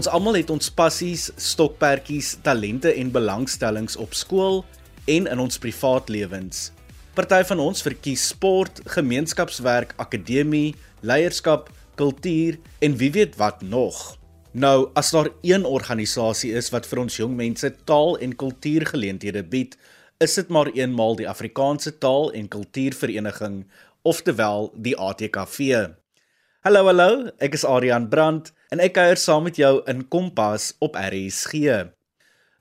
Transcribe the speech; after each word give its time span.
Ons 0.00 0.08
almal 0.08 0.38
het 0.38 0.48
ons 0.48 0.70
passies, 0.72 1.26
stokperdjies, 1.36 2.38
talente 2.40 2.88
en 2.88 3.10
belangstellings 3.12 3.98
op 4.00 4.14
skool 4.16 4.62
en 5.04 5.26
in 5.28 5.42
ons 5.42 5.60
privaat 5.60 6.08
lewens. 6.08 6.70
Party 7.18 7.42
van 7.50 7.60
ons 7.60 7.84
verkies 7.84 8.24
sport, 8.30 8.80
gemeenskapswerk, 8.94 9.92
akademie, 10.00 10.72
leierskap, 11.04 11.68
kultuur 12.00 12.56
en 12.80 12.96
wie 12.96 13.10
weet 13.12 13.36
wat 13.36 13.60
nog. 13.60 14.00
Nou, 14.56 14.88
as 14.96 15.12
daar 15.12 15.28
een 15.44 15.68
organisasie 15.68 16.54
is 16.56 16.72
wat 16.72 16.88
vir 16.88 17.04
ons 17.04 17.20
jong 17.20 17.36
mense 17.36 17.68
taal 17.84 18.16
en 18.24 18.32
kultuurgeleenthede 18.32 19.44
bied, 19.52 19.76
is 20.16 20.40
dit 20.40 20.48
maar 20.48 20.72
eenmal 20.72 21.20
die 21.20 21.28
Afrikaanse 21.28 21.98
Taal 22.00 22.32
en 22.32 22.48
Kultuurvereniging, 22.48 23.66
oftewel 24.00 24.72
die 24.80 24.96
ATKV. 24.96 25.90
Hallo 26.60 26.82
hallo, 26.84 27.30
ek 27.40 27.54
is 27.56 27.62
Adrian 27.64 28.10
Brandt 28.12 28.50
en 28.68 28.82
ek 28.84 28.92
kuier 28.98 29.16
saam 29.16 29.46
met 29.48 29.56
jou 29.56 29.78
in 29.88 30.02
Kompas 30.12 30.66
op 30.84 30.98
RSG. 31.00 31.70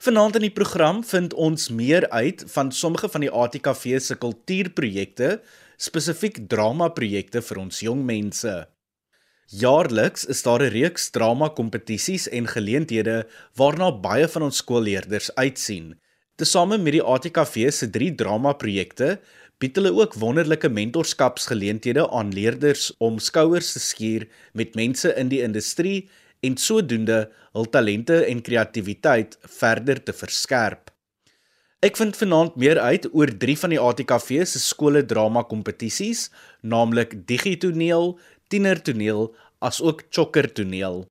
Vanaand 0.05 0.37
in 0.39 0.45
die 0.45 0.53
program 0.55 1.01
vind 1.03 1.35
ons 1.35 1.65
meer 1.67 2.07
uit 2.13 2.45
van 2.53 2.71
sommige 2.71 3.09
van 3.11 3.25
die 3.25 3.31
ATKV 3.41 3.99
se 3.99 4.15
kultuurprojekte, 4.21 5.41
spesifiek 5.75 6.39
drama-projekte 6.47 7.43
vir 7.43 7.59
ons 7.59 7.81
jong 7.83 8.05
mense. 8.07 8.53
Jaarliks 9.51 10.29
is 10.31 10.47
daar 10.47 10.63
'n 10.63 10.71
reeks 10.71 11.11
drama-kompetisies 11.11 12.31
en 12.31 12.47
geleenthede 12.47 13.27
waarna 13.59 13.91
baie 13.91 14.31
van 14.31 14.47
ons 14.47 14.63
skoolleerders 14.63 15.27
uitsien. 15.35 15.99
Tesame 16.39 16.77
met 16.77 16.93
die 16.93 17.03
ATKV 17.03 17.67
se 17.69 17.89
3 17.91 18.15
drama-projekte 18.15 19.19
bied 19.59 19.75
hulle 19.75 19.91
ook 19.91 20.15
wonderlike 20.21 20.69
mentorskapsgeleenthede 20.71 22.05
aan 22.15 22.31
leerders 22.33 22.89
om 22.97 23.19
skouers 23.19 23.73
te 23.75 23.81
skuur 23.83 24.27
met 24.55 24.77
mense 24.79 25.11
in 25.19 25.31
die 25.31 25.41
industrie 25.43 26.07
en 26.47 26.55
sodoende 26.57 27.25
hul 27.57 27.67
talente 27.73 28.21
en 28.23 28.41
kreatiwiteit 28.41 29.35
verder 29.59 29.99
te 30.03 30.15
verskerp. 30.15 30.87
Ek 31.83 31.99
vind 31.99 32.15
vanaand 32.19 32.55
meer 32.59 32.79
uit 32.79 33.07
oor 33.11 33.31
3 33.43 33.57
van 33.59 33.75
die 33.75 33.79
ATKV 33.79 34.43
se 34.47 34.59
skole 34.63 35.03
drama 35.07 35.45
kompetisies, 35.47 36.27
naamlik 36.59 37.15
Digitoneel, 37.27 38.17
Tienertoneel 38.51 39.29
asook 39.63 40.03
Chokkertoneel. 40.09 41.05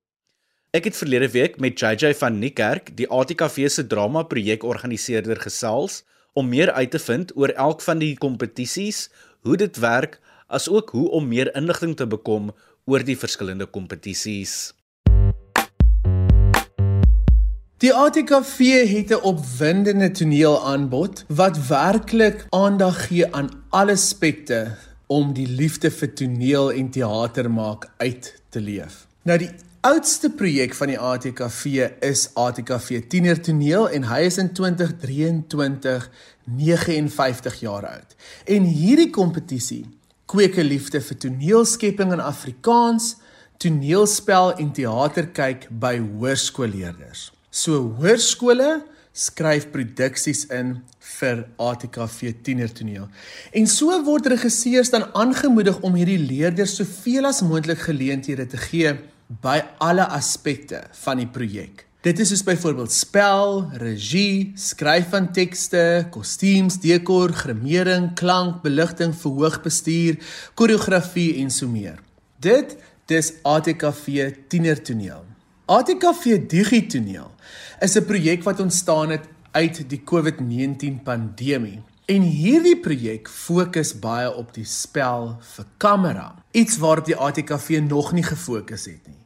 Ek 0.73 0.85
het 0.85 0.97
verlede 0.97 1.29
week 1.33 1.57
met 1.61 1.81
JJ 1.81 2.13
van 2.19 2.37
Niekerk, 2.41 2.91
die 2.97 3.09
ATKV 3.09 3.69
se 3.69 3.85
drama 3.89 4.25
projekorganiseerder 4.29 5.41
gesels 5.41 6.03
om 6.33 6.49
meer 6.49 6.71
uit 6.71 6.91
te 6.91 6.99
vind 6.99 7.35
oor 7.35 7.49
elk 7.49 7.81
van 7.81 7.99
die 7.99 8.17
kompetisies, 8.17 9.09
hoe 9.41 9.57
dit 9.57 9.77
werk, 9.77 10.19
asook 10.47 10.89
hoe 10.89 11.09
om 11.09 11.27
meer 11.27 11.55
inligting 11.55 11.95
te 11.95 12.07
bekom 12.07 12.51
oor 12.85 13.03
die 13.05 13.17
verskillende 13.17 13.65
kompetisies. 13.65 14.73
Die 17.79 17.93
ATKV 17.93 18.57
het 18.91 19.11
'n 19.15 19.23
opwindende 19.23 20.11
toneelaanbod 20.11 21.23
wat 21.27 21.67
werklik 21.67 22.45
aandag 22.49 23.07
gee 23.07 23.33
aan 23.33 23.49
alle 23.69 23.91
aspekte 23.91 24.75
om 25.07 25.33
die 25.33 25.47
liefde 25.47 25.91
vir 25.91 26.13
toneel 26.13 26.71
en 26.71 26.89
teater 26.89 27.51
maak 27.51 27.89
uit 27.97 28.41
te 28.49 28.61
leef. 28.61 29.08
Nou 29.29 29.35
die 29.37 29.51
oudste 29.85 30.31
projek 30.33 30.71
van 30.73 30.89
die 30.89 30.97
ATKV 30.97 31.83
is 32.01 32.23
ATKV 32.33 33.03
Tiener 33.11 33.37
Toneel 33.37 33.83
en 33.93 34.07
hy 34.09 34.23
is 34.25 34.39
in 34.41 34.47
2023 34.57 36.07
59 36.49 37.59
jaar 37.61 37.85
oud. 37.91 38.15
En 38.49 38.65
hierdie 38.65 39.11
kompetisie 39.13 39.83
kweek 40.33 40.57
'n 40.57 40.65
liefde 40.65 41.01
vir 41.01 41.17
toneelskepping 41.17 42.13
in 42.13 42.23
Afrikaans, 42.25 43.17
toneelspel 43.57 44.57
en 44.57 44.71
teater 44.73 45.27
kyk 45.27 45.67
by 45.69 45.99
hoërskoolleerders. 45.99 47.29
So 47.51 47.93
hoërskole 48.01 48.81
skryf 49.13 49.69
produksies 49.69 50.45
in 50.49 50.81
vir 51.19 51.45
ATKV 51.57 52.33
Tiener 52.41 52.73
Toneel. 52.73 53.07
En 53.53 53.67
so 53.67 54.03
word 54.03 54.25
regisseurs 54.25 54.89
dan 54.89 55.13
aangemoedig 55.13 55.79
om 55.81 55.93
hierdie 55.93 56.17
leerders 56.17 56.75
soveel 56.75 57.25
as 57.25 57.41
moontlik 57.41 57.77
geleenthede 57.77 58.47
te 58.47 58.57
gee 58.57 58.97
by 59.29 59.59
alle 59.77 60.07
aspekte 60.09 60.81
van 61.03 61.21
die 61.21 61.29
projek. 61.29 61.85
Dit 62.01 62.19
is 62.23 62.29
soos 62.31 62.45
byvoorbeeld 62.47 62.93
spel, 62.95 63.65
regie, 63.81 64.53
skryf 64.55 65.09
van 65.11 65.27
tekste, 65.35 66.07
kostuums, 66.13 66.79
dekor, 66.79 67.33
grimering, 67.35 68.13
klank, 68.15 68.61
beligting, 68.63 69.11
verhoogbestuur, 69.13 70.17
koreografie 70.55 71.41
en 71.43 71.51
so 71.51 71.67
meer. 71.67 71.99
Dit 72.39 72.77
dis 73.11 73.33
ATKV 73.43 74.31
Tienertoneel. 74.47 75.25
ATKV 75.69 76.47
Digitoneel 76.49 77.29
is 77.81 77.95
'n 77.95 78.05
projek 78.05 78.43
wat 78.43 78.59
ontstaan 78.59 79.09
het 79.09 79.27
uit 79.51 79.89
die 79.89 80.01
COVID-19 80.03 81.03
pandemie. 81.03 81.81
En 82.09 82.23
hierdie 82.25 82.77
projek 82.81 83.27
fokus 83.29 83.91
baie 84.01 84.29
op 84.33 84.47
die 84.55 84.65
spel 84.65 85.35
vir 85.51 85.65
kamera, 85.77 86.29
iets 86.57 86.79
waarop 86.81 87.05
die 87.05 87.17
ATKV 87.17 87.83
nog 87.85 88.15
nie 88.17 88.25
gefokus 88.25 88.87
het 88.89 89.03
nie. 89.05 89.19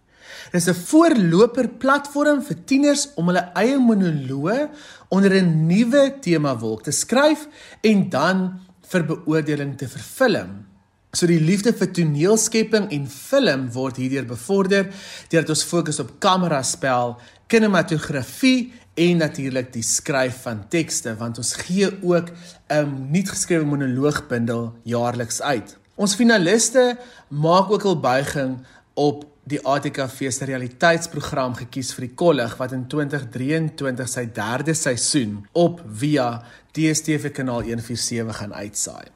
Dis 0.51 0.67
'n 0.67 0.75
voorloper 0.75 1.67
platform 1.79 2.43
vir 2.43 2.57
tieners 2.65 3.07
om 3.15 3.27
hulle 3.27 3.51
eie 3.55 3.77
monoloë 3.79 4.69
onder 5.09 5.31
'n 5.31 5.67
nuwe 5.67 6.19
tema 6.19 6.57
wolk 6.59 6.83
te 6.83 6.91
skryf 6.91 7.47
en 7.81 8.09
dan 8.09 8.59
vir 8.81 9.05
beoordeling 9.05 9.77
te 9.77 9.87
vervilm. 9.87 10.65
So 11.13 11.27
die 11.27 11.39
liefde 11.39 11.73
vir 11.73 11.91
toneelskepping 11.91 12.91
en 12.91 13.07
film 13.07 13.71
word 13.71 13.97
hierdeur 13.97 14.25
bevorder 14.25 14.89
deurdat 15.29 15.49
ons 15.49 15.63
fokus 15.63 15.99
op 15.99 16.19
kameraspel, 16.19 17.17
kinematografie 17.47 18.73
en 18.93 19.17
natuurlik 19.17 19.71
die 19.73 19.83
skryf 19.85 20.43
van 20.45 20.63
tekste 20.69 21.15
want 21.17 21.37
ons 21.41 21.53
gee 21.65 21.89
ook 22.01 22.29
'n 22.69 23.11
nuut 23.11 23.29
geskrewe 23.29 23.65
monoloogbundel 23.65 24.73
jaarliks 24.83 25.41
uit. 25.41 25.77
Ons 25.95 26.15
finaliste 26.15 26.97
maak 27.27 27.71
ook 27.71 27.83
al 27.83 27.99
buiging 27.99 28.57
op 28.93 29.25
die 29.43 29.59
ATKV 29.67 30.31
se 30.31 30.45
realiteitsprogram 30.45 31.55
gekies 31.55 31.91
vir 31.93 32.07
die 32.07 32.15
kollig 32.15 32.57
wat 32.57 32.71
in 32.71 32.87
2023 32.87 34.09
sy 34.09 34.23
derde 34.31 34.73
seisoen 34.73 35.41
op 35.51 35.81
via 35.99 36.43
DStv 36.71 37.31
kanaal 37.31 37.61
147 37.61 38.37
gaan 38.37 38.53
uitsaai. 38.53 39.11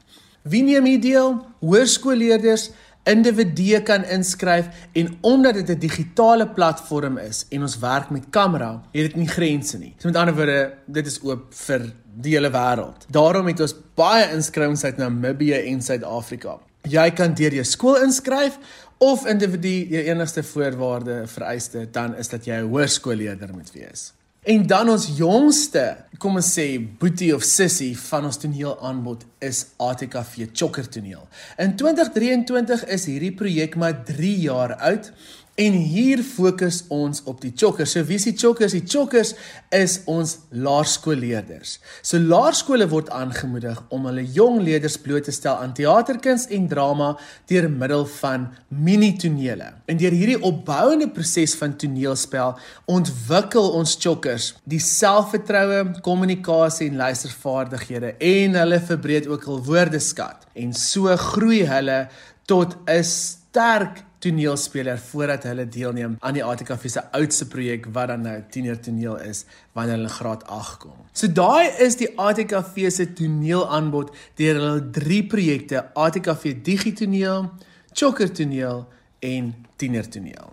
Wie 0.48 0.62
neem 0.62 0.84
hier 0.84 1.00
deel? 1.00 1.32
Hoërskoolleerders, 1.60 2.70
individue 3.08 3.80
kan 3.82 4.04
inskryf 4.04 4.68
en 4.92 5.16
omdat 5.20 5.54
dit 5.54 5.70
'n 5.70 5.78
digitale 5.78 6.48
platform 6.48 7.18
is 7.18 7.46
en 7.50 7.62
ons 7.62 7.78
werk 7.78 8.10
met 8.10 8.30
kamera, 8.30 8.82
het 8.92 9.02
dit 9.02 9.16
nie 9.16 9.28
grense 9.28 9.78
nie. 9.78 9.94
So 9.98 10.08
met 10.08 10.16
ander 10.16 10.34
woorde, 10.34 10.74
dit 10.86 11.06
is 11.06 11.20
oop 11.22 11.54
vir 11.54 11.92
die 12.20 12.34
hele 12.34 12.50
wêreld. 12.50 13.06
Daarom 13.10 13.46
het 13.46 13.60
ons 13.60 13.74
baie 13.94 14.32
inskrywings 14.32 14.84
uit 14.84 14.96
Namibië 14.96 15.54
en 15.54 15.82
Suid-Afrika. 15.82 16.58
Jy 16.82 17.10
kan 17.10 17.34
deur 17.34 17.52
jou 17.52 17.64
skool 17.64 18.02
inskryf 18.02 18.58
of 18.98 19.26
individu 19.26 19.86
jou 19.88 20.02
enigste 20.02 20.42
voorwaarde 20.42 21.26
vereiste 21.26 21.88
dan 21.90 22.14
is 22.14 22.28
dat 22.28 22.44
jy 22.44 22.54
'n 22.54 22.70
hoërskoolleerder 22.70 23.54
moet 23.54 23.72
wees. 23.72 24.12
En 24.42 24.66
dan 24.66 24.88
ons 24.88 25.04
jongste, 25.18 25.82
kom 26.22 26.38
ons 26.38 26.50
sê 26.54 26.78
boetie 26.78 27.32
of 27.34 27.42
sussie 27.42 27.90
van 27.98 28.28
ons 28.28 28.38
toneelaanbod 28.38 29.24
is 29.44 29.64
ATKV 29.82 30.46
Chokker 30.52 30.86
toneel. 30.86 31.24
In 31.58 31.74
2023 31.78 32.84
is 32.94 33.08
hierdie 33.10 33.34
projek 33.34 33.74
maar 33.80 33.96
3 34.06 34.30
jaar 34.44 34.76
oud 34.78 35.10
En 35.58 35.74
hier 35.74 36.20
fokus 36.22 36.84
ons 36.94 37.24
op 37.26 37.40
die 37.42 37.50
chokkers. 37.50 37.96
So 37.96 38.06
wie 38.06 38.14
is 38.20 38.28
die 38.28 38.36
chokkers? 38.38 38.76
Die 38.76 38.84
chokkers 38.86 39.32
is 39.74 39.96
ons 40.06 40.36
laerskoolleerders. 40.54 41.72
So 42.06 42.22
laerskole 42.22 42.86
word 42.92 43.10
aangemoedig 43.10 43.80
om 43.94 44.06
hulle 44.06 44.22
jong 44.36 44.60
leerders 44.62 45.00
bloot 45.02 45.26
te 45.26 45.34
stel 45.34 45.58
aan 45.58 45.74
teaterkuns 45.74 46.46
en 46.54 46.70
drama 46.70 47.10
deur 47.50 47.66
middel 47.72 48.06
van 48.20 48.46
mini-tonele. 48.70 49.72
En 49.90 49.98
deur 49.98 50.14
hierdie 50.14 50.38
opbouende 50.46 51.10
proses 51.10 51.56
van 51.58 51.74
toneelspel 51.74 52.54
ontwikkel 52.86 53.72
ons 53.80 53.98
chokkers 53.98 54.52
die 54.62 54.82
selfvertroue, 54.82 55.98
kommunikasie 56.06 56.92
en 56.92 57.02
luistervaardighede 57.02 58.14
en 58.22 58.60
hulle 58.62 58.78
verbreek 58.94 59.26
ook 59.26 59.50
hul 59.50 59.64
woordeskat. 59.66 60.46
En 60.54 60.70
so 60.70 61.10
groei 61.32 61.64
hulle 61.66 62.04
tot 62.46 62.78
'n 62.86 63.02
sterk 63.02 64.06
toneelspeler 64.24 64.98
voordat 64.98 65.46
hulle 65.48 65.68
deelneem 65.68 66.16
aan 66.20 66.36
die 66.38 66.44
ATKV 66.44 66.88
se 66.90 67.04
oudste 67.16 67.46
projek 67.50 67.88
wat 67.94 68.12
dan 68.12 68.26
nou 68.26 68.36
tiener 68.50 68.80
toneel 68.80 69.16
is 69.22 69.44
wanneer 69.78 69.98
hulle 69.98 70.12
graad 70.18 70.44
8 70.46 70.78
kom. 70.82 70.98
So 71.12 71.30
daai 71.30 71.70
is 71.86 71.98
die 72.00 72.10
ATKV 72.18 72.90
se 72.90 73.08
toneelaanbod 73.20 74.12
deur 74.40 74.60
hulle 74.60 74.84
drie 75.00 75.24
projekte 75.26 75.86
ATKV 75.94 76.58
Digitoneel, 76.66 77.50
Chokker 77.98 78.30
toneel 78.30 78.84
en 79.24 79.54
tiener 79.76 80.06
toneel. 80.06 80.52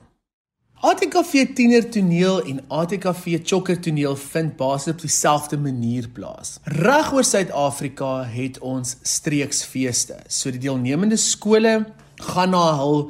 ATKV 0.85 1.53
tiener 1.55 1.85
toneel 1.89 2.41
en 2.45 2.59
ATKV 2.67 3.39
chokker 3.43 3.77
toneel 3.81 4.15
vind 4.19 4.55
basies 4.57 4.93
op 4.93 4.99
dieselfde 5.01 5.57
manier 5.57 6.07
plaas. 6.13 6.59
Reg 6.63 7.13
oor 7.13 7.25
Suid-Afrika 7.25 8.09
het 8.29 8.59
ons 8.59 8.95
streeksfeeste. 9.01 10.19
So 10.27 10.53
die 10.53 10.61
deelnemende 10.67 11.17
skole 11.17 11.77
gaan 12.21 12.53
na 12.53 12.67
hul 12.79 13.07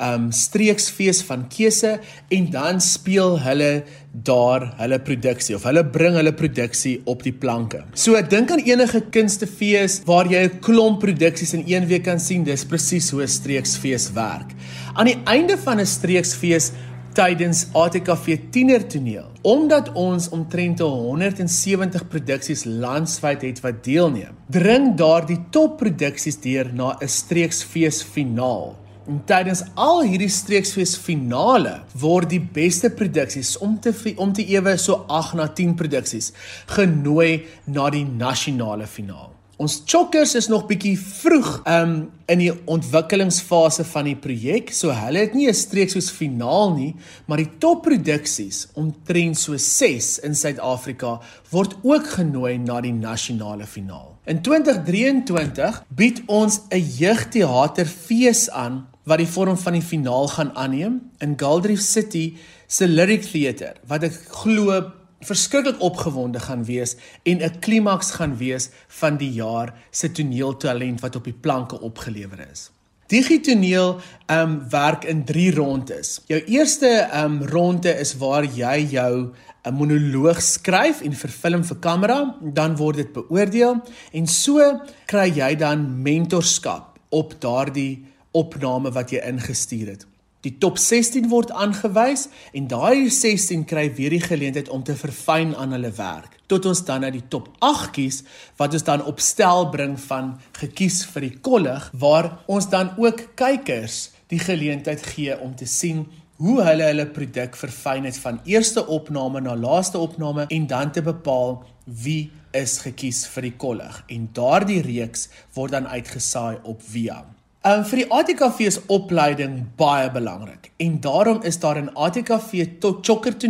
um 0.00 0.30
streeksfees 0.32 1.22
van 1.22 1.44
keuse 1.52 1.98
en 2.32 2.50
dan 2.50 2.80
speel 2.80 3.38
hulle 3.44 3.70
daar 4.12 4.66
hulle 4.80 4.98
produksie 4.98 5.56
of 5.56 5.64
hulle 5.68 5.84
bring 5.94 6.16
hulle 6.18 6.32
produksie 6.36 7.00
op 7.08 7.22
die 7.22 7.32
planke. 7.32 7.84
So 7.94 8.16
ek 8.18 8.30
dink 8.30 8.50
aan 8.50 8.64
enige 8.64 9.00
kunstefees 9.14 10.00
waar 10.06 10.26
jy 10.26 10.44
'n 10.44 10.60
klomp 10.60 11.00
produksies 11.00 11.54
in 11.54 11.64
een 11.66 11.86
week 11.86 12.04
kan 12.04 12.20
sien, 12.20 12.44
dis 12.44 12.64
presies 12.64 13.10
hoe 13.10 13.22
'n 13.22 13.28
streeksfees 13.28 14.12
werk. 14.12 14.52
Aan 14.94 15.06
die 15.06 15.20
einde 15.24 15.56
van 15.58 15.80
'n 15.80 15.86
streeksfees 15.86 16.72
tydens 17.14 17.66
ATKV 17.72 18.38
tienertoneel. 18.50 19.28
Omdat 19.42 19.92
ons 19.98 20.28
omtrent 20.28 20.78
170 20.80 22.06
produksies 22.08 22.64
landwyd 22.64 23.42
het 23.42 23.60
wat 23.60 23.82
deelneem, 23.84 24.36
dring 24.52 24.94
daardie 24.96 25.40
topproduksies 25.50 26.40
deur 26.40 26.70
na 26.72 26.96
'n 27.00 27.08
streeksfees 27.08 28.02
finaal. 28.02 28.81
En 29.10 29.18
tydens 29.26 29.64
al 29.74 30.04
hierdie 30.06 30.30
streeksfees 30.30 30.94
finale 31.02 31.80
word 31.98 32.30
die 32.30 32.42
beste 32.54 32.90
produksies 32.94 33.56
om 33.58 33.74
te 33.82 33.90
om 34.22 34.30
te 34.34 34.44
ewe 34.54 34.76
so 34.78 35.02
8 35.10 35.38
na 35.40 35.48
10 35.50 35.74
produksies 35.80 36.30
genooi 36.70 37.42
na 37.66 37.88
die 37.90 38.04
nasionale 38.06 38.86
finaal. 38.86 39.32
Ons 39.62 39.80
chokkers 39.86 40.36
is 40.38 40.48
nog 40.50 40.64
bietjie 40.70 40.94
vroeg 40.98 41.50
um 41.70 41.96
in 42.30 42.40
die 42.40 42.52
ontwikkelingsfase 42.70 43.84
van 43.90 44.08
die 44.08 44.16
projek, 44.16 44.70
so 44.74 44.94
hulle 44.94 45.26
het 45.26 45.34
nie 45.34 45.48
'n 45.48 45.54
streek 45.54 45.90
soos 45.90 46.10
finaal 46.10 46.74
nie, 46.74 46.94
maar 47.26 47.38
die 47.38 47.50
topproduksies 47.58 48.68
omtrent 48.74 49.38
so 49.38 49.56
6 49.56 50.18
in 50.24 50.34
Suid-Afrika 50.34 51.20
word 51.50 51.76
ook 51.82 52.06
genooi 52.06 52.58
na 52.58 52.80
die 52.80 52.92
nasionale 52.94 53.66
finaal. 53.66 54.11
In 54.22 54.38
2023 54.38 55.82
bied 55.88 56.22
ons 56.30 56.60
'n 56.70 56.78
jeugteaterfees 56.78 58.50
aan 58.50 58.86
wat 59.02 59.18
die 59.18 59.26
vorm 59.26 59.56
van 59.58 59.72
die 59.72 59.82
finaal 59.82 60.28
gaan 60.28 60.54
aanneem 60.54 61.10
in 61.18 61.34
Galdrief 61.36 61.80
City 61.80 62.36
se 62.66 62.86
Lyric 62.88 63.22
Theatre 63.22 63.74
wat 63.86 64.02
ek 64.06 64.14
glo 64.30 64.92
verskriklik 65.26 65.82
opgewonde 65.82 66.38
gaan 66.40 66.62
wees 66.64 66.94
en 67.22 67.42
'n 67.42 67.58
klimaks 67.58 68.10
gaan 68.10 68.36
wees 68.36 68.70
van 68.88 69.16
die 69.16 69.32
jaar 69.32 69.74
se 69.90 70.12
toneeltalent 70.12 71.00
wat 71.00 71.16
op 71.16 71.24
die 71.24 71.40
planke 71.40 71.80
opgelewer 71.80 72.46
is. 72.50 72.70
Digitoneel 73.12 73.98
ehm 74.26 74.50
um, 74.50 74.52
werk 74.70 75.04
in 75.04 75.24
3 75.24 75.54
rondes. 75.54 76.20
Jou 76.26 76.40
eerste 76.48 76.88
ehm 76.88 77.42
um, 77.42 77.48
ronde 77.48 77.92
is 78.00 78.14
waar 78.16 78.44
jy 78.44 78.86
jou 78.90 79.32
'n 79.62 79.74
monoloog 79.74 80.40
skryf 80.42 81.02
en 81.02 81.12
vervilm 81.12 81.64
vir 81.64 81.76
kamera, 81.76 82.36
dan 82.40 82.76
word 82.76 82.96
dit 82.96 83.12
beoordeel 83.12 83.82
en 84.12 84.26
so 84.26 84.80
kry 85.06 85.28
jy 85.30 85.54
dan 85.56 86.02
mentorskap 86.02 86.98
op 87.10 87.36
daardie 87.40 88.04
opname 88.32 88.90
wat 88.90 89.10
jy 89.10 89.20
ingestuur 89.28 89.86
het. 89.86 90.06
Die 90.42 90.56
top 90.58 90.78
16 90.78 91.28
word 91.28 91.52
aangewys 91.54 92.26
en 92.52 92.66
daai 92.66 93.10
16 93.10 93.64
kry 93.64 93.92
weer 93.94 94.10
die 94.10 94.24
geleentheid 94.24 94.68
om 94.68 94.82
te 94.82 94.96
verfyn 94.96 95.54
aan 95.54 95.76
hulle 95.76 95.92
werk. 95.94 96.41
Tot 96.52 96.66
ons 96.68 96.82
dan 96.84 97.00
na 97.00 97.08
die 97.08 97.24
top 97.32 97.46
8 97.64 97.94
kies 97.96 98.18
wat 98.60 98.74
ons 98.76 98.84
dan 98.84 99.04
opstel 99.08 99.70
bring 99.72 99.94
van 100.04 100.34
gekies 100.58 100.98
vir 101.14 101.24
die 101.24 101.36
kollig 101.48 101.86
waar 101.96 102.28
ons 102.44 102.66
dan 102.68 102.90
ook 103.00 103.22
kykers 103.40 104.10
die 104.28 104.40
geleentheid 104.42 105.00
gee 105.14 105.38
om 105.40 105.54
te 105.56 105.64
sien 105.64 106.04
hoe 106.42 106.58
hulle 106.66 106.90
hulle 106.90 107.06
produk 107.16 107.56
verfyn 107.56 108.04
het 108.08 108.18
van 108.20 108.42
eerste 108.44 108.84
opname 108.84 109.40
na 109.40 109.56
laaste 109.56 109.96
opname 109.96 110.44
en 110.52 110.68
dan 110.68 110.92
te 110.92 111.00
bepaal 111.06 111.62
wie 112.04 112.30
is 112.52 112.78
gekies 112.84 113.24
vir 113.32 113.48
die 113.48 113.56
kollig 113.64 114.02
en 114.12 114.28
daardie 114.36 114.82
reeks 114.84 115.30
word 115.56 115.72
dan 115.72 115.88
uitgesaai 115.88 116.60
op 116.68 116.84
Via. 116.84 117.22
Um 117.64 117.86
vir 117.88 118.02
die 118.02 118.08
ATKV 118.12 118.68
se 118.74 118.84
opleiding 118.92 119.60
baie 119.80 120.10
belangrik 120.12 120.72
en 120.84 121.00
daarom 121.00 121.40
is 121.48 121.60
daar 121.64 121.80
in 121.80 121.92
ATKV 121.94 122.66
tot 122.84 123.06
chokker 123.06 123.40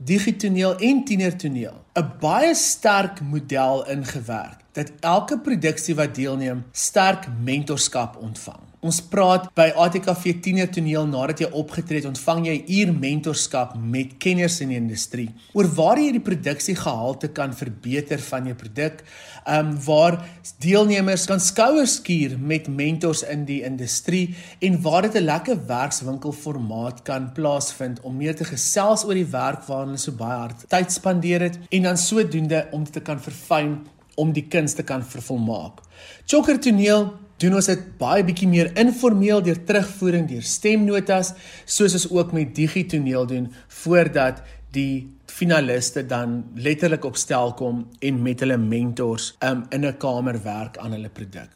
toneel, 0.00 0.06
digitoneel 0.06 0.78
en 0.78 1.04
tiener 1.04 1.36
toneel 1.36 1.84
'n 1.94 2.12
baie 2.20 2.54
sterk 2.54 3.20
model 3.20 3.84
ingewerk 3.88 4.64
dat 4.72 4.92
elke 5.00 5.38
produksie 5.38 5.94
wat 5.94 6.14
deelneem 6.14 6.64
sterk 6.72 7.26
mentorskap 7.44 8.16
ontvang. 8.16 8.69
Ons 8.80 8.96
praat 9.12 9.44
by 9.52 9.66
ATKV 9.76 10.38
Tiener 10.40 10.68
Toneel 10.72 11.04
nadat 11.04 11.42
jy 11.42 11.50
opgetree 11.52 12.00
het, 12.00 12.06
ontvang 12.08 12.46
jy 12.46 12.54
uur 12.78 12.92
mentorskap 12.96 13.74
met 13.76 14.14
kenners 14.24 14.56
in 14.64 14.72
die 14.72 14.78
industrie 14.80 15.26
oor 15.52 15.68
waar 15.76 16.00
jy 16.00 16.14
die 16.16 16.22
produksiegehalte 16.24 17.28
kan 17.36 17.52
verbeter 17.52 18.22
van 18.30 18.48
jou 18.48 18.56
produk. 18.56 19.04
Ehm 19.44 19.74
um, 19.74 19.76
waar 19.84 20.16
deelnemers 20.64 21.26
kan 21.28 21.40
skouers 21.44 21.98
skuur 22.00 22.38
met 22.38 22.72
mentors 22.72 23.20
in 23.28 23.44
die 23.44 23.60
industrie 23.68 24.34
en 24.64 24.80
waar 24.80 25.02
dit 25.02 25.20
'n 25.20 25.28
lekker 25.28 25.60
werkswinkel 25.66 26.32
formaat 26.32 27.04
kan 27.04 27.32
plaasvind 27.36 28.00
om 28.00 28.16
meer 28.16 28.36
te 28.36 28.44
gesels 28.44 29.04
oor 29.04 29.14
die 29.14 29.28
werk 29.28 29.60
waaraan 29.68 29.92
hulle 29.92 29.98
so 29.98 30.12
baie 30.12 30.38
hard 30.38 30.68
tyd 30.68 30.92
spandeer 30.92 31.40
het 31.40 31.58
en 31.68 31.82
dan 31.82 31.96
sodoende 31.96 32.68
om 32.72 32.84
dit 32.84 32.92
te 32.92 33.00
kan 33.00 33.20
verfyn 33.20 33.80
om 34.16 34.32
die 34.32 34.48
kuns 34.48 34.74
te 34.74 34.82
kan 34.82 35.04
vervolmaak. 35.04 35.80
Chokker 36.26 36.60
toneel 36.60 37.12
doen 37.40 37.56
ons 37.56 37.66
dit 37.66 37.84
baie 38.00 38.24
bietjie 38.26 38.48
meer 38.48 38.72
informeel 38.80 39.42
deur 39.44 39.60
terugvoering 39.68 40.28
deur 40.28 40.44
stemnotas 40.44 41.32
soos 41.64 41.96
ons 41.96 42.08
ook 42.12 42.34
met 42.36 42.54
digitoneel 42.56 43.26
doen 43.26 43.48
voordat 43.82 44.42
die 44.74 45.08
finaliste 45.30 46.04
dan 46.06 46.44
letterlik 46.54 47.04
op 47.04 47.16
stel 47.16 47.54
kom 47.58 47.86
en 47.98 48.22
met 48.22 48.42
hulle 48.44 48.58
mentors 48.60 49.32
um, 49.44 49.64
in 49.70 49.86
'n 49.86 49.96
kamer 49.96 50.42
werk 50.42 50.78
aan 50.78 50.92
hulle 50.92 51.08
produk. 51.08 51.50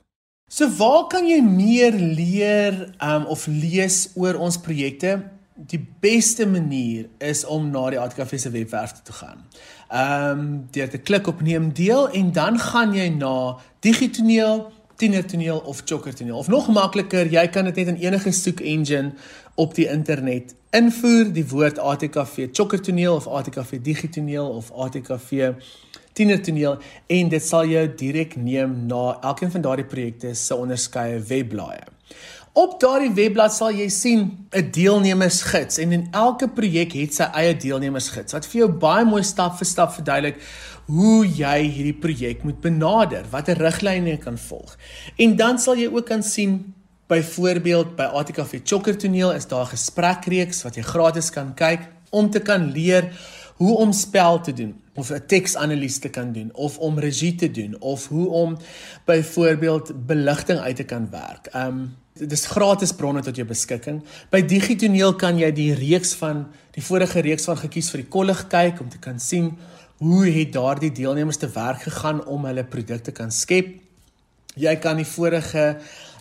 So 0.49 0.69
waar 0.69 1.07
kan 1.09 1.27
jy 1.27 1.41
meer 1.43 1.93
leer 1.93 2.95
um, 3.03 3.25
of 3.27 3.47
lees 3.47 4.11
oor 4.15 4.35
ons 4.35 4.59
projekte? 4.59 5.23
Die 5.57 5.87
beste 6.01 6.47
manier 6.47 7.09
is 7.19 7.45
om 7.45 7.71
na 7.71 7.91
die 7.91 7.99
ATKV 7.99 8.39
se 8.39 8.51
webwerf 8.51 8.93
te 9.03 9.13
gaan. 9.13 9.45
Ehm 9.91 10.39
um, 10.39 10.69
deur 10.71 10.91
te 10.91 10.99
klik 10.99 11.27
op 11.27 11.41
neem 11.41 11.73
deel 11.73 12.09
en 12.11 12.33
dan 12.33 12.59
gaan 12.59 12.95
jy 12.95 13.09
na 13.09 13.57
digitoneel 13.81 14.73
tienertoneel 14.97 15.59
of 15.59 15.83
chokkertoneel 15.85 16.37
of 16.37 16.49
nog 16.49 16.69
makliker 16.69 17.27
jy 17.31 17.47
kan 17.49 17.65
dit 17.65 17.77
net 17.77 17.95
in 17.95 18.03
enige 18.03 18.33
soek 18.33 18.61
engine 18.61 19.13
op 19.55 19.75
die 19.75 19.89
internet 19.89 20.55
invoer. 20.75 21.33
Die 21.33 21.47
woord 21.49 21.79
ATKV 21.79 22.49
chokkertoneel 22.53 23.15
of 23.15 23.27
ATKV 23.27 23.81
digitoneel 23.83 24.49
of 24.49 24.71
ATKV 24.73 25.53
tienertoneel. 26.13 26.79
En 27.07 27.29
dit 27.29 27.43
sal 27.43 27.67
jou 27.67 27.89
direk 27.97 28.37
neem 28.37 28.87
na 28.87 29.19
elkeen 29.21 29.51
van 29.51 29.67
daardie 29.67 29.89
projekte 29.91 30.35
se 30.35 30.55
onderskeie 30.55 31.19
webblaaie 31.19 31.93
Op 32.55 32.77
daardie 32.79 33.11
webblad 33.11 33.51
sal 33.51 33.73
jy 33.75 33.89
sien 33.91 34.21
'n 34.55 34.69
deelnemersgids 34.71 35.79
en 35.83 35.93
in 35.93 36.05
elke 36.13 36.47
projek 36.49 36.93
het 36.93 37.15
sy 37.15 37.27
eie 37.35 37.57
deelnemersgids 37.57 38.33
wat 38.33 38.47
vir 38.47 38.61
jou 38.61 38.69
baie 38.85 39.05
mooi 39.05 39.23
stap 39.27 39.57
vir 39.59 39.67
stap 39.67 39.91
verduidelik 39.91 40.39
hoe 40.87 41.27
jy 41.27 41.59
hierdie 41.65 41.97
projek 41.97 42.43
moet 42.45 42.61
benader, 42.61 43.25
watter 43.31 43.59
riglyne 43.59 44.11
jy 44.11 44.19
kan 44.23 44.39
volg. 44.39 44.77
En 45.17 45.37
dan 45.37 45.59
sal 45.59 45.81
jy 45.81 45.89
ook 45.89 46.07
kan 46.07 46.23
sien 46.23 46.75
byvoorbeeld 47.09 47.97
by 47.97 48.09
ATKV 48.21 48.61
Chokker 48.65 48.97
toneel 48.99 49.33
is 49.33 49.47
daar 49.47 49.67
'n 49.67 49.77
gesprekreeks 49.77 50.63
wat 50.63 50.77
jy 50.77 50.83
gratis 50.83 51.31
kan 51.31 51.55
kyk 51.55 51.89
om 52.11 52.31
te 52.31 52.41
kan 52.41 52.71
leer 52.71 53.13
hoe 53.57 53.77
om 53.77 53.93
spel 53.93 54.41
te 54.41 54.53
doen 54.53 54.75
of 54.95 55.11
'n 55.11 55.27
teksanalise 55.27 56.01
te 56.01 56.09
kan 56.09 56.33
doen 56.33 56.51
of 56.55 56.79
om 56.79 56.99
regie 56.99 57.35
te 57.35 57.51
doen 57.51 57.77
of 57.81 58.09
hoe 58.09 58.29
om 58.29 58.57
byvoorbeeld 59.05 60.07
beligting 60.07 60.59
uit 60.59 60.77
te 60.77 60.85
kan 60.85 61.11
werk. 61.11 61.49
Um 61.55 61.97
Dit 62.15 62.33
is 62.33 62.47
gratis 62.47 62.93
bronne 62.93 63.23
tot 63.23 63.35
jou 63.37 63.47
beskikking. 63.47 63.97
By 64.31 64.39
Digitoneel 64.47 65.17
kan 65.19 65.39
jy 65.39 65.49
die 65.53 65.75
reeks 65.75 66.15
van 66.15 66.47
die 66.71 66.83
vorige 66.83 67.21
reeks 67.21 67.45
van 67.45 67.57
gekies 67.57 67.91
vir 67.91 68.01
die 68.01 68.09
kollig 68.09 68.47
kyk 68.47 68.81
om 68.81 68.89
te 68.89 68.99
kan 68.99 69.19
sien 69.19 69.59
hoe 69.99 70.27
het 70.27 70.53
daardie 70.53 70.93
deelnemers 70.93 71.37
te 71.37 71.49
werk 71.55 71.83
gegaan 71.83 72.25
om 72.27 72.45
hulle 72.45 72.65
produkte 72.65 73.13
kan 73.13 73.31
skep. 73.31 73.77
Jy 74.55 74.75
kan 74.83 74.97
die 74.97 75.09
vorige 75.09 75.79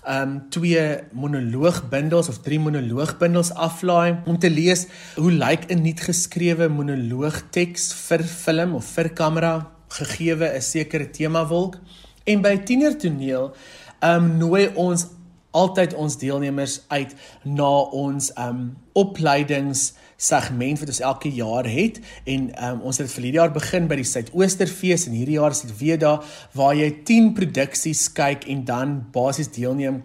um 0.10 0.50
twee 0.52 0.82
monoloogbundels 1.16 2.28
of 2.30 2.42
drie 2.44 2.60
monoloogbundels 2.60 3.54
aflaai 3.56 4.20
om 4.28 4.36
te 4.40 4.50
lees 4.52 4.88
hoe 5.16 5.32
lyk 5.32 5.70
'n 5.72 5.82
nuut 5.82 6.02
geskrewe 6.02 6.68
monoloogteks 6.68 7.94
vir 7.94 8.24
film 8.24 8.76
of 8.76 8.86
vir 8.86 9.10
kamera 9.10 9.72
gegee 9.90 10.36
'n 10.36 10.62
sekere 10.62 11.10
tema 11.10 11.48
wolk. 11.48 11.78
En 12.26 12.42
by 12.42 12.58
tienertoneel 12.58 13.56
um 14.02 14.38
nooi 14.38 14.68
ons 14.76 15.08
altyd 15.54 15.94
ons 15.94 16.18
deelnemers 16.22 16.80
uit 16.94 17.14
na 17.44 17.72
ons 17.94 18.32
um 18.42 18.66
opleidings 18.98 19.92
segment 20.18 20.82
wat 20.82 20.92
ons 20.94 21.02
elke 21.04 21.32
jaar 21.34 21.68
het 21.70 22.00
en 22.30 22.50
um, 22.54 22.82
ons 22.90 23.00
het 23.02 23.10
vir 23.12 23.26
hierdie 23.28 23.40
jaar 23.40 23.54
begin 23.54 23.88
by 23.90 23.98
die 24.00 24.08
Suidoosterfees 24.08 25.08
en 25.10 25.18
hierdie 25.18 25.40
jaar 25.40 25.56
is 25.56 25.64
dit 25.66 25.74
weer 25.80 26.02
daar 26.02 26.36
waar 26.58 26.76
jy 26.78 26.92
10 27.10 27.34
produksies 27.38 28.06
kyk 28.16 28.48
en 28.54 28.62
dan 28.68 29.00
basies 29.16 29.52
deelneem 29.56 30.04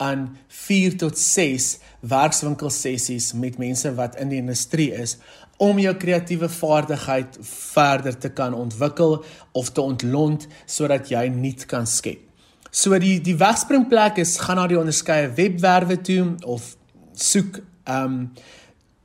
aan 0.00 0.30
4 0.48 0.96
tot 1.02 1.20
6 1.20 1.68
werkswinkel 2.12 2.72
sessies 2.72 3.32
met 3.36 3.60
mense 3.60 3.92
wat 3.98 4.16
in 4.20 4.32
die 4.32 4.40
industrie 4.40 4.90
is 4.96 5.18
om 5.60 5.78
jou 5.78 5.92
kreatiewe 6.00 6.48
vaardigheid 6.48 7.36
verder 7.44 8.16
te 8.16 8.32
kan 8.32 8.56
ontwikkel 8.56 9.18
of 9.52 9.68
te 9.76 9.84
ontlont 9.84 10.48
sodat 10.64 11.12
jy 11.12 11.26
nuut 11.34 11.66
kan 11.68 11.84
skep. 11.86 12.29
So 12.70 12.98
die 13.02 13.18
die 13.20 13.36
wegspringplek 13.38 14.20
is 14.22 14.36
gaan 14.38 14.60
na 14.60 14.66
die 14.70 14.78
onderskeie 14.78 15.30
webwerwe 15.34 15.98
toe 16.06 16.36
of 16.46 16.76
soek 17.18 17.58
um 17.90 18.30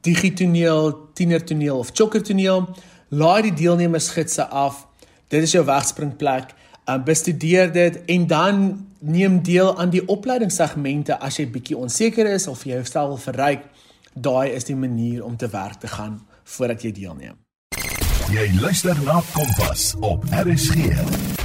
digitoneel, 0.05 0.91
tienertoneel 1.17 1.79
of 1.81 1.89
chokkertoneel, 1.97 2.67
laai 3.09 3.47
die 3.47 3.55
deelnemersgidse 3.57 4.45
af. 4.53 4.85
Dit 5.33 5.47
is 5.47 5.55
jou 5.57 5.65
wegspringplek. 5.65 6.53
Um 6.85 7.01
bestudeer 7.07 7.71
dit 7.73 7.97
en 8.05 8.27
dan 8.29 8.59
neem 8.99 9.41
deel 9.43 9.73
aan 9.79 9.89
die 9.89 10.03
opleidingssegmente 10.05 11.17
as 11.17 11.39
jy 11.41 11.47
bietjie 11.49 11.77
onseker 11.77 12.29
is 12.29 12.45
of 12.47 12.63
jy 12.65 12.77
jouself 12.77 13.15
wil 13.15 13.23
verryk. 13.23 13.65
Daai 14.13 14.53
is 14.53 14.69
die 14.69 14.77
manier 14.77 15.25
om 15.25 15.37
te 15.37 15.49
werk 15.49 15.81
te 15.81 15.89
gaan 15.89 16.21
voordat 16.43 16.85
jy 16.85 16.93
deelneem. 17.01 17.41
Jy 18.29 18.45
luister 18.61 18.97
na 19.05 19.21
Kompas 19.33 19.93
op 20.01 20.23
RSG. 20.45 21.44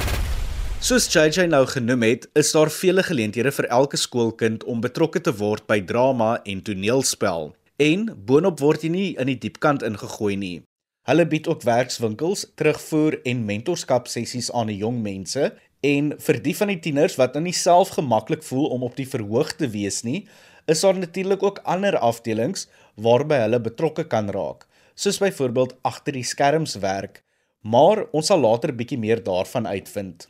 Soos 0.80 1.04
JJ 1.12 1.44
nou 1.52 1.66
genoem 1.68 2.06
het, 2.06 2.22
is 2.40 2.54
daar 2.56 2.70
vele 2.72 3.02
geleenthede 3.04 3.50
vir 3.52 3.66
elke 3.68 3.99
skoolkind 4.00 4.62
om 4.64 4.78
betrokke 4.80 5.20
te 5.20 5.34
word 5.37 5.66
by 5.68 5.76
drama 5.84 6.38
en 6.49 6.62
toneelspel. 6.64 7.50
En 7.76 8.06
boonop 8.25 8.62
word 8.64 8.87
jy 8.87 8.90
nie 8.94 9.10
in 9.20 9.28
die 9.28 9.37
diepkant 9.42 9.84
ingegooi 9.84 10.38
nie. 10.40 10.62
Hulle 11.04 11.26
bied 11.28 11.50
ook 11.52 11.66
werkswinkels, 11.68 12.46
terugvoer 12.56 13.18
en 13.28 13.44
mentorskap 13.44 14.08
sessies 14.08 14.49
aan 14.56 14.72
die 14.72 14.78
jong 14.80 15.02
mense 15.04 15.50
en 15.84 16.10
vir 16.16 16.40
die 16.49 16.56
van 16.56 16.72
die 16.72 16.78
tieners 16.88 17.18
wat 17.20 17.37
nou 17.37 17.44
nie 17.50 17.56
self 17.60 17.92
gemaklik 17.99 18.49
voel 18.49 18.72
om 18.72 18.88
op 18.88 18.96
die 18.96 19.08
verhoog 19.12 19.52
te 19.60 19.68
wees 19.76 20.00
nie, 20.08 20.25
is 20.64 20.80
daar 20.80 20.96
natuurlik 20.96 21.44
ook 21.44 21.60
ander 21.68 22.00
afdelings 22.00 22.70
waarby 22.96 23.44
hulle 23.44 23.60
betrokke 23.68 24.08
kan 24.08 24.32
raak, 24.32 24.64
soos 24.96 25.20
byvoorbeeld 25.20 25.76
agter 25.84 26.16
die 26.16 26.25
skerms 26.25 26.80
werk, 26.80 27.20
maar 27.60 28.06
ons 28.16 28.32
sal 28.32 28.40
later 28.49 28.72
bietjie 28.72 29.02
meer 29.04 29.20
daarvan 29.20 29.68
uitvind. 29.68 30.29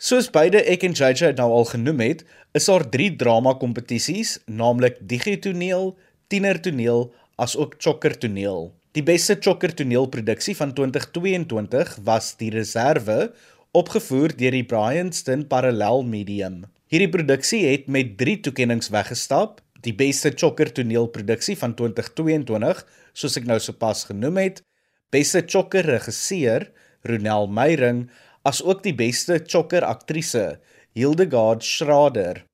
Soos 0.00 0.30
beide 0.32 0.62
ek 0.64 0.86
en 0.86 0.94
JJ 0.96 1.34
nou 1.36 1.50
al 1.52 1.66
genoem 1.68 1.98
het, 2.00 2.22
is 2.56 2.70
daar 2.70 2.86
3 2.88 3.18
drama 3.20 3.52
kompetisies, 3.60 4.38
naamlik 4.48 4.94
Digitoneel, 5.04 5.90
Tienertoneel 6.32 7.10
as 7.36 7.52
ook 7.60 7.74
Chokkertoneel. 7.76 8.70
Die 8.96 9.04
beste 9.04 9.36
Chokkertoneelproduksie 9.36 10.54
van 10.56 10.72
2022 10.72 11.92
was 12.08 12.30
Die 12.40 12.48
Reserve, 12.54 13.34
opgevoer 13.76 14.32
deur 14.40 14.56
die 14.56 14.64
Bryanston 14.64 15.44
Parallel 15.52 16.00
Medium. 16.08 16.62
Hierdie 16.88 17.12
produksie 17.12 17.66
het 17.66 17.84
met 17.92 18.16
3 18.16 18.38
toekenninge 18.48 18.88
weggestap. 18.96 19.60
Die 19.84 19.92
beste 19.92 20.32
Chokkertoneelproduksie 20.32 21.58
van 21.60 21.76
2022, 21.76 22.86
soos 23.12 23.36
ek 23.36 23.52
nou 23.52 23.60
sopas 23.60 24.06
genoem 24.08 24.40
het, 24.46 24.64
beste 25.12 25.44
Chokkerregisseur 25.44 26.70
Ronel 27.04 27.52
Meyring 27.52 28.06
as 28.42 28.62
ook 28.64 28.82
die 28.82 28.94
beste 28.96 29.40
chokker 29.44 29.84
aktrise, 29.84 30.60
Hildegard 30.96 31.64
Schrader. 31.64 32.44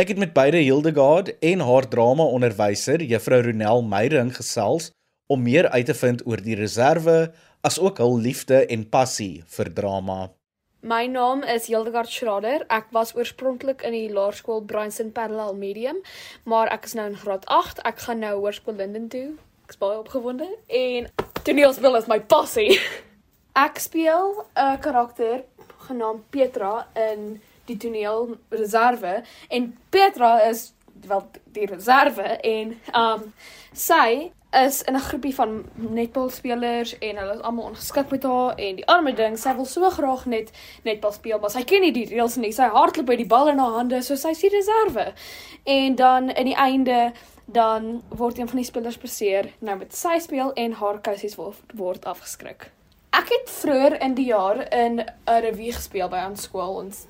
Ek 0.00 0.12
het 0.14 0.18
met 0.18 0.32
beide 0.32 0.62
Hildegard 0.62 1.32
en 1.44 1.60
haar 1.66 1.88
drama 1.88 2.24
onderwyser, 2.24 3.02
Juffrou 3.02 3.42
Ronel 3.42 3.82
Meyring 3.82 4.32
gesels 4.36 4.90
om 5.26 5.42
meer 5.42 5.68
uit 5.68 5.86
te 5.86 5.94
vind 5.94 6.22
oor 6.26 6.40
die 6.40 6.56
reserve 6.56 7.32
as 7.66 7.78
ook 7.78 7.98
hul 8.02 8.16
liefde 8.20 8.64
en 8.66 8.86
passie 8.88 9.42
vir 9.56 9.70
drama. 9.74 10.30
My 10.82 11.06
naam 11.06 11.44
is 11.46 11.68
Hildegard 11.70 12.10
Schrader. 12.10 12.64
Ek 12.66 12.88
was 12.90 13.14
oorspronklik 13.14 13.84
in 13.86 13.94
die 13.94 14.10
laerskool 14.10 14.64
Bryanston 14.66 15.12
Parallel 15.14 15.54
Medium, 15.54 16.00
maar 16.42 16.72
ek 16.74 16.90
is 16.90 16.96
nou 16.98 17.06
in 17.12 17.20
graad 17.20 17.46
8. 17.46 17.84
Ek 17.86 18.02
gaan 18.02 18.22
nou 18.24 18.34
hoërskool 18.40 18.80
Linden 18.82 19.06
toe. 19.12 19.28
Ek's 19.68 19.78
baie 19.78 20.00
opgewonde 20.00 20.48
en 20.66 21.08
toneelspel 21.46 22.02
is 22.02 22.10
my 22.10 22.18
passie. 22.18 22.74
Ek 23.52 23.78
speel 23.78 24.46
'n 24.56 24.78
karakter 24.80 25.44
genaamd 25.86 26.30
Petra 26.30 26.86
in 26.94 27.42
die 27.64 27.76
toneel 27.76 28.38
Reserve 28.48 29.22
en 29.48 29.78
Petra 29.90 30.40
is 30.40 30.72
wel 31.06 31.30
die 31.52 31.66
reserve 31.66 32.22
en 32.22 32.80
um 32.94 33.34
sy 33.72 34.32
is 34.50 34.82
in 34.82 34.94
'n 34.94 35.00
groepie 35.00 35.34
van 35.34 35.64
netbalspelers 35.74 36.98
en 36.98 37.16
hulle 37.16 37.34
is 37.34 37.40
almal 37.40 37.64
ongeskik 37.64 38.10
met 38.10 38.22
haar 38.22 38.54
en 38.56 38.76
die 38.76 38.86
arme 38.86 39.12
ding 39.12 39.38
sy 39.38 39.54
wil 39.54 39.64
so 39.64 39.90
graag 39.90 40.26
net 40.26 40.50
netbal 40.82 41.12
speel 41.12 41.38
maar 41.38 41.50
sy 41.50 41.64
ken 41.64 41.80
nie 41.80 41.92
die 41.92 42.08
reëls 42.08 42.36
nie. 42.36 42.52
Sy 42.52 42.72
hardloop 42.72 43.06
by 43.06 43.16
die 43.16 43.26
bal 43.26 43.48
in 43.48 43.58
haar 43.58 43.76
hande 43.76 44.02
so 44.02 44.14
sy 44.16 44.28
is 44.28 44.40
die 44.40 44.56
reserve. 44.56 45.12
En 45.64 45.94
dan 45.94 46.30
in 46.30 46.46
die 46.46 46.56
einde 46.56 47.12
dan 47.46 48.02
word 48.08 48.38
een 48.38 48.48
van 48.48 48.56
die 48.56 48.64
spelers 48.64 48.98
beseer. 48.98 49.52
Nou 49.58 49.78
met 49.78 49.94
sy 49.94 50.18
speel 50.18 50.52
en 50.52 50.72
haar 50.72 51.00
kousies 51.00 51.36
word, 51.36 51.60
word 51.74 52.04
afgeskrik 52.04 52.72
Ek 53.12 53.28
het 53.28 53.50
vroeër 53.52 54.00
in 54.00 54.14
die 54.16 54.24
jaar 54.24 54.72
in 54.72 55.00
'n 55.00 55.40
revue 55.44 55.72
gespeel 55.72 56.08
by 56.08 56.22
ons 56.28 56.42
skool, 56.42 56.74
ons 56.74 57.06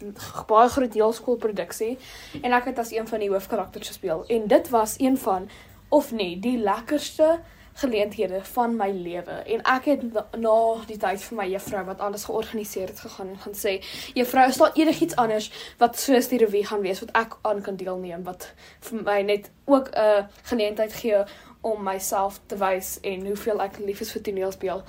baie 0.47 0.69
groot 0.69 0.93
deelskoolproduksie 0.93 1.99
en 2.43 2.53
ek 2.53 2.65
het 2.65 2.79
as 2.79 2.91
een 2.91 3.07
van 3.09 3.21
die 3.23 3.31
hoofkarakters 3.31 3.89
gespeel 3.89 4.25
en 4.27 4.47
dit 4.47 4.69
was 4.69 4.95
een 4.99 5.19
van 5.19 5.49
of 5.89 6.13
nie 6.13 6.41
die 6.41 6.59
lekkerste 6.59 7.39
geleenthede 7.73 8.45
van 8.45 8.77
my 8.77 8.91
lewe. 8.91 9.37
En 9.47 9.63
ek 9.63 9.85
het 9.85 10.03
na 10.37 10.57
die 10.87 10.99
tyd 10.99 11.23
vir 11.23 11.37
my 11.37 11.47
juffrou 11.53 11.85
wat 11.85 12.01
alles 12.01 12.25
georganiseer 12.25 12.91
het 12.91 13.01
gegaan 13.01 13.29
en 13.29 13.39
gaan 13.39 13.55
sê 13.55 13.79
juffrou 14.15 14.49
is 14.49 14.57
daar 14.57 14.75
enigiets 14.75 15.17
anders 15.17 15.51
wat 15.79 15.99
soos 15.99 16.29
die 16.29 16.39
revue 16.43 16.67
gaan 16.67 16.83
wees 16.83 17.01
wat 17.01 17.15
ek 17.23 17.39
aan 17.43 17.63
kan 17.63 17.77
deelneem 17.77 18.25
wat 18.25 18.51
vir 18.81 19.03
my 19.03 19.23
net 19.23 19.51
ook 19.65 19.89
'n 19.95 20.27
geleentheid 20.43 20.93
gee 20.93 21.25
om 21.61 21.83
myself 21.83 22.41
te 22.47 22.57
wys 22.57 22.99
en 23.01 23.27
hoeveel 23.27 23.63
ek 23.63 23.79
lief 23.79 24.01
is 24.01 24.13
vir 24.13 24.23
toneelspel 24.23 24.83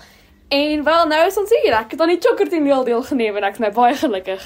En 0.48 0.84
wel 0.84 1.08
nou 1.08 1.28
is 1.28 1.38
ons 1.38 1.50
hier. 1.62 1.74
Ek 1.74 1.92
het 1.92 2.02
aan 2.02 2.14
die 2.14 2.22
chokker 2.22 2.50
toneel 2.50 2.84
deelgeneem 2.84 3.38
en 3.40 3.48
ek 3.48 3.58
is 3.58 3.64
nou 3.64 3.72
baie 3.74 3.96
gelukkig. 3.98 4.44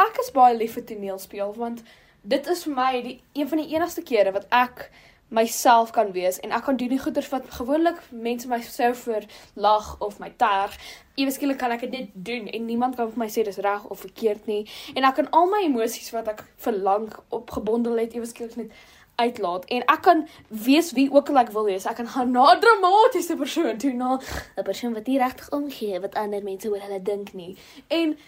Ek 0.00 0.16
is 0.22 0.32
baie 0.34 0.56
lief 0.56 0.74
vir 0.78 0.84
toneelspel 0.88 1.54
want 1.58 1.82
dit 2.22 2.46
is 2.50 2.64
vir 2.66 2.74
my 2.74 2.92
die 3.04 3.18
een 3.36 3.48
van 3.48 3.60
die 3.60 3.74
enigste 3.76 4.02
kere 4.02 4.32
wat 4.34 4.46
ek 4.50 4.88
myself 5.34 5.90
kan 5.94 6.12
wees 6.14 6.38
en 6.40 6.52
ek 6.54 6.64
kan 6.66 6.76
doen 6.80 6.90
die 6.92 7.00
goeders 7.00 7.28
wat 7.32 7.46
gewoonlik 7.58 8.00
mense 8.10 8.48
my 8.48 8.60
sou 8.64 8.90
vir 9.04 9.26
lag 9.54 9.94
of 10.04 10.18
my 10.22 10.32
terg. 10.40 10.74
Eweskielik 11.20 11.58
kan 11.58 11.74
ek 11.74 11.86
dit 11.92 12.10
doen 12.14 12.48
en 12.48 12.66
niemand 12.66 12.96
kan 12.96 13.10
vir 13.12 13.24
my 13.24 13.30
sê 13.30 13.44
dis 13.46 13.60
reg 13.62 13.86
of 13.90 14.02
verkeerd 14.04 14.46
nie. 14.50 14.64
En 14.94 15.06
ek 15.06 15.20
kan 15.20 15.30
al 15.30 15.48
my 15.52 15.62
emosies 15.68 16.10
wat 16.14 16.28
ek 16.34 16.44
verlang 16.66 17.10
opgebondel 17.30 17.98
het 18.02 18.16
eweskielik 18.16 18.56
net 18.60 18.84
uitlaat 19.16 19.64
en 19.64 19.84
ek 19.84 20.02
kan 20.02 20.28
wees 20.48 20.92
wie 20.92 21.10
ook 21.12 21.28
al 21.28 21.38
ek 21.44 21.52
wil 21.54 21.64
wees. 21.64 21.86
Ek 21.86 21.96
kan 21.96 22.08
gaan 22.08 22.30
na 22.30 22.54
'n 22.54 22.60
dramatiese 22.60 23.36
persoon 23.36 23.78
toe 23.78 23.92
na 23.92 24.18
'n 24.56 24.62
persoon 24.62 24.94
wat 24.94 25.06
nie 25.06 25.18
regtig 25.18 25.50
omgee 25.50 26.00
wat 26.00 26.14
ander 26.14 26.42
mense 26.42 26.68
oor 26.68 26.80
hulle 26.80 27.02
dink 27.02 27.32
nie. 27.32 27.56
En 27.88 28.18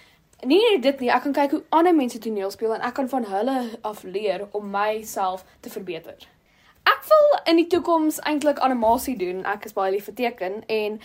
nie 0.44 0.60
net 0.70 0.82
dit 0.82 1.00
nie, 1.00 1.10
ek 1.10 1.22
kan 1.22 1.32
kyk 1.32 1.50
hoe 1.50 1.62
ander 1.68 1.94
mense 1.94 2.18
toneel 2.18 2.50
speel 2.50 2.74
en 2.74 2.80
ek 2.80 2.94
kan 2.94 3.08
van 3.08 3.24
hulle 3.24 3.78
af 3.80 4.02
leer 4.02 4.48
om 4.50 4.70
myself 4.70 5.44
te 5.60 5.70
verbeter. 5.70 6.16
Ek 6.86 7.02
wil 7.08 7.40
in 7.44 7.56
die 7.56 7.66
toekoms 7.66 8.20
eintlik 8.20 8.58
animasie 8.58 9.16
doen. 9.18 9.44
Ek 9.44 9.64
is 9.64 9.72
baie 9.72 9.92
lief 9.92 10.04
vir 10.04 10.14
teken 10.14 10.62
en 10.66 11.00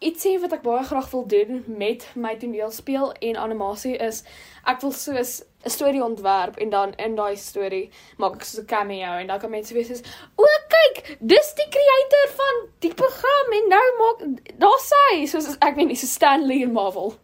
ietsie 0.00 0.38
wat 0.40 0.52
ek 0.52 0.62
baie 0.62 0.84
graag 0.84 1.10
wil 1.10 1.26
doen 1.26 1.64
met 1.66 2.06
my 2.14 2.36
toneelspel 2.36 3.12
en 3.12 3.36
animasie 3.36 3.96
is 3.96 4.22
ek 4.64 4.80
wil 4.80 4.92
soos 4.96 5.40
'n 5.64 5.70
storie 5.70 6.04
ontwerp 6.04 6.56
en 6.56 6.70
dan 6.70 6.92
in 6.96 7.14
daai 7.14 7.36
storie 7.36 7.90
maak 8.16 8.34
ek 8.34 8.44
so 8.44 8.60
'n 8.60 8.66
cameo 8.66 9.12
en 9.20 9.26
dan 9.26 9.40
kan 9.40 9.50
mense 9.50 9.74
weet 9.74 9.86
soos 9.86 10.02
o 10.36 10.44
kyk 10.74 11.16
dis 11.20 11.48
die 11.60 11.70
creator 11.76 12.26
van 12.40 12.56
die 12.78 12.94
program 12.94 13.46
en 13.58 13.66
nou 13.76 13.88
maak 14.02 14.18
daar 14.58 14.80
sê 14.92 15.26
soos 15.26 15.56
ek 15.60 15.76
weet 15.76 15.86
nie 15.86 15.96
so 15.96 16.06
Stanley 16.06 16.62
en 16.62 16.72
Marvel. 16.72 17.14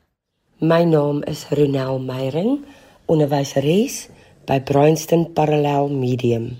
My 0.59 0.85
naam 0.85 1.23
is 1.23 1.47
Ronel 1.51 1.99
Meyring 1.99 2.65
onderwyseres 3.07 4.09
by 4.47 4.61
Bryanston 4.61 5.33
Parallel 5.33 5.89
Medium. 5.89 6.57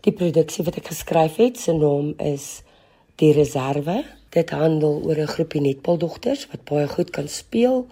Die 0.00 0.12
produksie 0.12 0.64
wat 0.64 0.76
ek 0.80 0.86
geskryf 0.92 1.36
het 1.36 1.58
se 1.60 1.72
naam 1.72 2.14
is 2.18 2.62
Die 3.20 3.32
Reserve. 3.36 4.04
Dit 4.30 4.50
handel 4.50 5.02
oor 5.04 5.18
'n 5.18 5.34
groepie 5.34 5.60
netbaldogters 5.60 6.46
wat 6.52 6.64
baie 6.64 6.88
goed 6.88 7.10
kan 7.10 7.28
speel 7.28 7.86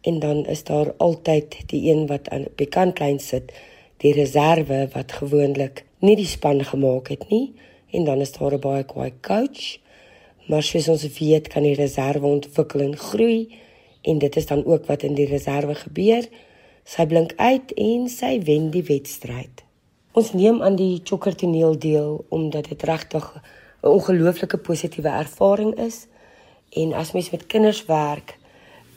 en 0.00 0.18
dan 0.18 0.46
is 0.46 0.64
daar 0.64 0.94
altyd 0.96 1.56
die 1.66 1.90
een 1.90 2.06
wat 2.06 2.28
aan 2.28 2.46
die 2.56 2.66
kantlyn 2.66 3.18
sit, 3.18 3.52
die 3.96 4.12
reserve 4.12 4.88
wat 4.92 5.12
gewoonlik 5.12 5.84
nie 6.00 6.16
die 6.16 6.28
span 6.28 6.64
gemaak 6.64 7.08
het 7.12 7.28
nie 7.28 7.52
en 7.90 8.04
dan 8.04 8.20
is 8.20 8.32
daar 8.32 8.54
'n 8.54 8.60
baie 8.60 8.84
kwaai 8.84 9.12
coach. 9.20 9.78
Maar 10.48 10.62
soos 10.62 10.88
ons 10.88 11.18
weet, 11.18 11.48
kan 11.48 11.62
die 11.62 11.74
reserve 11.74 12.26
ontwikkel 12.26 12.80
en 12.80 12.96
groei 12.96 13.58
en 14.02 14.18
dit 14.18 14.36
is 14.36 14.46
dan 14.46 14.64
ook 14.64 14.86
wat 14.86 15.02
in 15.02 15.14
die 15.14 15.26
reserve 15.26 15.74
gebeur. 15.74 16.28
Sy 16.84 17.06
blink 17.06 17.32
uit 17.36 17.72
en 17.72 18.08
sy 18.08 18.40
wen 18.42 18.70
die 18.70 18.82
wedstryd. 18.82 19.62
Ons 20.12 20.32
neem 20.32 20.62
aan 20.62 20.76
die 20.76 21.00
chokker 21.04 21.34
toneel 21.34 21.78
deel 21.78 22.24
omdat 22.28 22.68
dit 22.68 22.82
regtig 22.82 23.42
'n 23.82 23.88
ongelooflike 23.88 24.58
positiewe 24.58 25.08
ervaring 25.08 25.74
is. 25.74 26.06
En 26.70 26.92
as 26.92 27.12
mens 27.12 27.30
met 27.30 27.46
kinders 27.46 27.84
werk, 27.84 28.38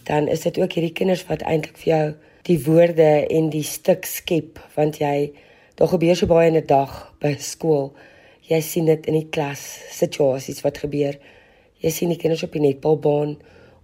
dan 0.08 0.28
is 0.28 0.42
dit 0.42 0.60
ook 0.60 0.76
hierdie 0.76 0.94
kinders 0.94 1.26
wat 1.30 1.46
eintlik 1.48 1.78
vir 1.82 1.92
jou 1.94 2.06
die 2.48 2.60
woorde 2.66 3.10
en 3.32 3.50
die 3.54 3.64
stuk 3.64 4.06
skep 4.06 4.60
want 4.76 5.00
jy 5.00 5.32
daar 5.80 5.92
gebeur 5.94 6.18
so 6.18 6.28
baie 6.28 6.50
in 6.52 6.58
'n 6.60 6.68
dag 6.68 7.14
by 7.20 7.36
skool. 7.40 7.94
Jy 8.50 8.62
sien 8.62 8.86
dit 8.86 9.06
in 9.08 9.14
die 9.14 9.30
klas 9.30 9.62
situasies 9.92 10.62
wat 10.62 10.78
gebeur. 10.78 11.16
Jy 11.80 11.90
sien 11.90 12.10
die 12.10 12.18
kinders 12.18 12.44
op 12.44 12.52
die 12.52 12.62
netbalbaan 12.62 13.38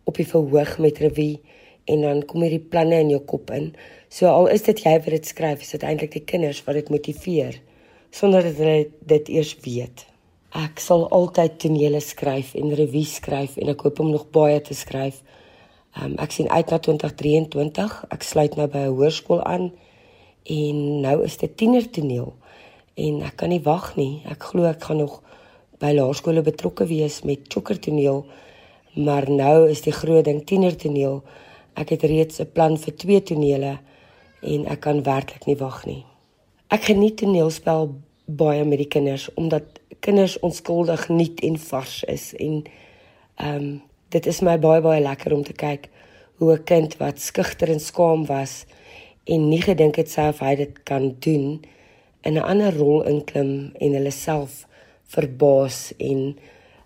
op 0.03 0.15
die 0.15 0.27
verhoog 0.27 0.77
met 0.79 0.97
revue 0.97 1.39
en 1.85 2.01
dan 2.01 2.25
kom 2.25 2.41
hierdie 2.41 2.69
planne 2.71 2.99
in 2.99 3.09
jou 3.09 3.19
kop 3.19 3.51
in. 3.51 3.73
So 4.09 4.27
al 4.27 4.47
is 4.47 4.61
dit 4.61 4.83
jy 4.83 4.93
wat 4.97 5.13
dit 5.15 5.25
skryf, 5.25 5.61
is 5.61 5.71
dit 5.71 5.83
eintlik 5.83 6.11
die 6.11 6.25
kinders 6.25 6.63
wat 6.65 6.75
dit 6.75 6.89
motiveer 6.89 7.61
sonder 8.11 8.43
dat 8.43 8.57
hulle 8.57 8.87
dit 9.05 9.29
eers 9.29 9.55
weet. 9.65 10.05
Ek 10.57 10.79
sal 10.81 11.05
altyd 11.13 11.59
tonele 11.61 11.99
skryf 12.01 12.55
en 12.57 12.73
revue 12.73 13.05
skryf 13.05 13.57
en 13.61 13.69
ek 13.69 13.83
hoop 13.85 13.99
om 14.01 14.09
nog 14.09 14.29
baie 14.33 14.57
te 14.65 14.73
skryf. 14.73 15.21
Um, 15.97 16.13
ek 16.21 16.31
sien 16.31 16.49
uit 16.49 16.69
na 16.69 16.77
2023. 16.77 17.95
Ek 18.13 18.23
sluit 18.23 18.55
nou 18.55 18.67
by 18.69 18.85
'n 18.85 18.93
hoërskool 18.93 19.41
aan 19.43 19.71
en 20.43 21.01
nou 21.01 21.23
is 21.23 21.37
dit 21.37 21.57
tienertoneel 21.57 22.33
en 22.95 23.21
ek 23.21 23.35
kan 23.35 23.49
nie 23.49 23.63
wag 23.63 23.95
nie. 23.95 24.21
Ek 24.25 24.43
glo 24.43 24.65
ek 24.65 24.83
gaan 24.83 24.97
nog 24.97 25.21
by 25.79 25.91
laerskole 25.93 26.41
betrokke 26.41 26.85
wees 26.85 27.23
met 27.23 27.47
chokkertoneel. 27.47 28.25
Maar 28.95 29.29
nou 29.29 29.69
is 29.69 29.81
die 29.81 29.93
groot 29.93 30.25
ding 30.25 30.45
tienertoneel. 30.45 31.23
Ek 31.73 31.89
het 31.89 32.03
reeds 32.03 32.39
'n 32.39 32.51
plan 32.53 32.77
vir 32.77 32.95
twee 32.95 33.21
tonele 33.21 33.79
en 34.41 34.65
ek 34.65 34.79
kan 34.79 35.03
werklik 35.03 35.45
nie 35.45 35.57
wag 35.57 35.85
nie. 35.85 36.05
Ek 36.67 36.81
geniet 36.81 37.17
toneelspel 37.17 37.95
baie 38.25 38.65
met 38.65 38.77
die 38.77 38.87
kinders 38.87 39.33
omdat 39.33 39.63
kinders 39.99 40.39
onskuldig 40.39 41.09
nuut 41.09 41.39
en 41.39 41.57
vars 41.57 42.03
is 42.03 42.33
en 42.35 42.63
ehm 43.35 43.55
um, 43.55 43.88
dit 44.09 44.25
is 44.25 44.41
my 44.41 44.57
baie 44.59 44.81
baie 44.81 45.01
lekker 45.01 45.33
om 45.33 45.43
te 45.43 45.53
kyk 45.53 45.89
hoe 46.39 46.53
'n 46.53 46.63
kind 46.63 46.97
wat 46.97 47.19
skugter 47.19 47.69
en 47.69 47.79
skaam 47.79 48.25
was 48.25 48.65
en 49.25 49.49
nie 49.49 49.61
gedink 49.61 49.95
het 49.95 50.09
sy 50.09 50.29
of 50.29 50.39
hy 50.39 50.55
dit 50.55 50.83
kan 50.83 51.15
doen 51.19 51.61
in 52.23 52.33
'n 52.33 52.47
ander 52.51 52.73
rol 52.77 53.03
inklim 53.03 53.71
en 53.79 53.93
hulle 53.93 54.11
self 54.11 54.65
verbaas 55.07 55.93
en 55.97 56.37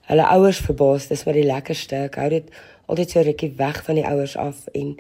hulle 0.02 0.26
ouers 0.36 0.60
verbaas. 0.60 1.08
Dis 1.08 1.24
wat 1.24 1.34
die 1.34 1.48
lekkerste. 1.48 1.96
Ek 1.96 2.16
hou 2.16 2.30
dit 2.30 2.50
altyd 2.86 3.10
so 3.10 3.22
rukkie 3.22 3.54
weg 3.58 3.84
van 3.84 3.96
die 3.96 4.08
ouers 4.08 4.38
af 4.38 4.68
en 4.74 4.98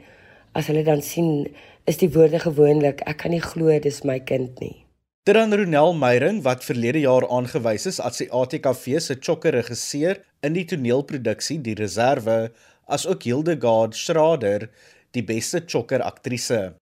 as 0.54 0.68
hulle 0.68 0.84
dan 0.84 1.02
sien 1.02 1.48
is 1.86 1.98
die 1.98 2.10
woorde 2.14 2.40
gewoonlik 2.40 3.02
ek 3.06 3.18
kan 3.24 3.32
nie 3.32 3.44
glo 3.44 3.80
dis 3.80 4.04
my 4.08 4.20
kind 4.20 4.60
nie 4.64 4.83
Dan 5.24 5.54
Ronel 5.54 5.94
Meyring 5.96 6.42
wat 6.44 6.66
verlede 6.68 7.00
jaar 7.00 7.24
aangewys 7.32 7.86
is 7.88 8.00
as 8.04 8.18
die 8.20 8.26
ATKV 8.28 8.98
se 9.00 9.16
chokker 9.16 9.56
regisseur 9.56 10.18
in 10.44 10.52
die 10.58 10.66
toneelproduksie 10.68 11.62
Die 11.64 11.78
Reserve, 11.80 12.52
as 12.92 13.06
ook 13.08 13.24
Hildegard 13.24 13.96
Schrader 13.96 14.68
die 15.16 15.24
beste 15.24 15.62
chokker 15.64 16.04
aktrise. 16.04 16.76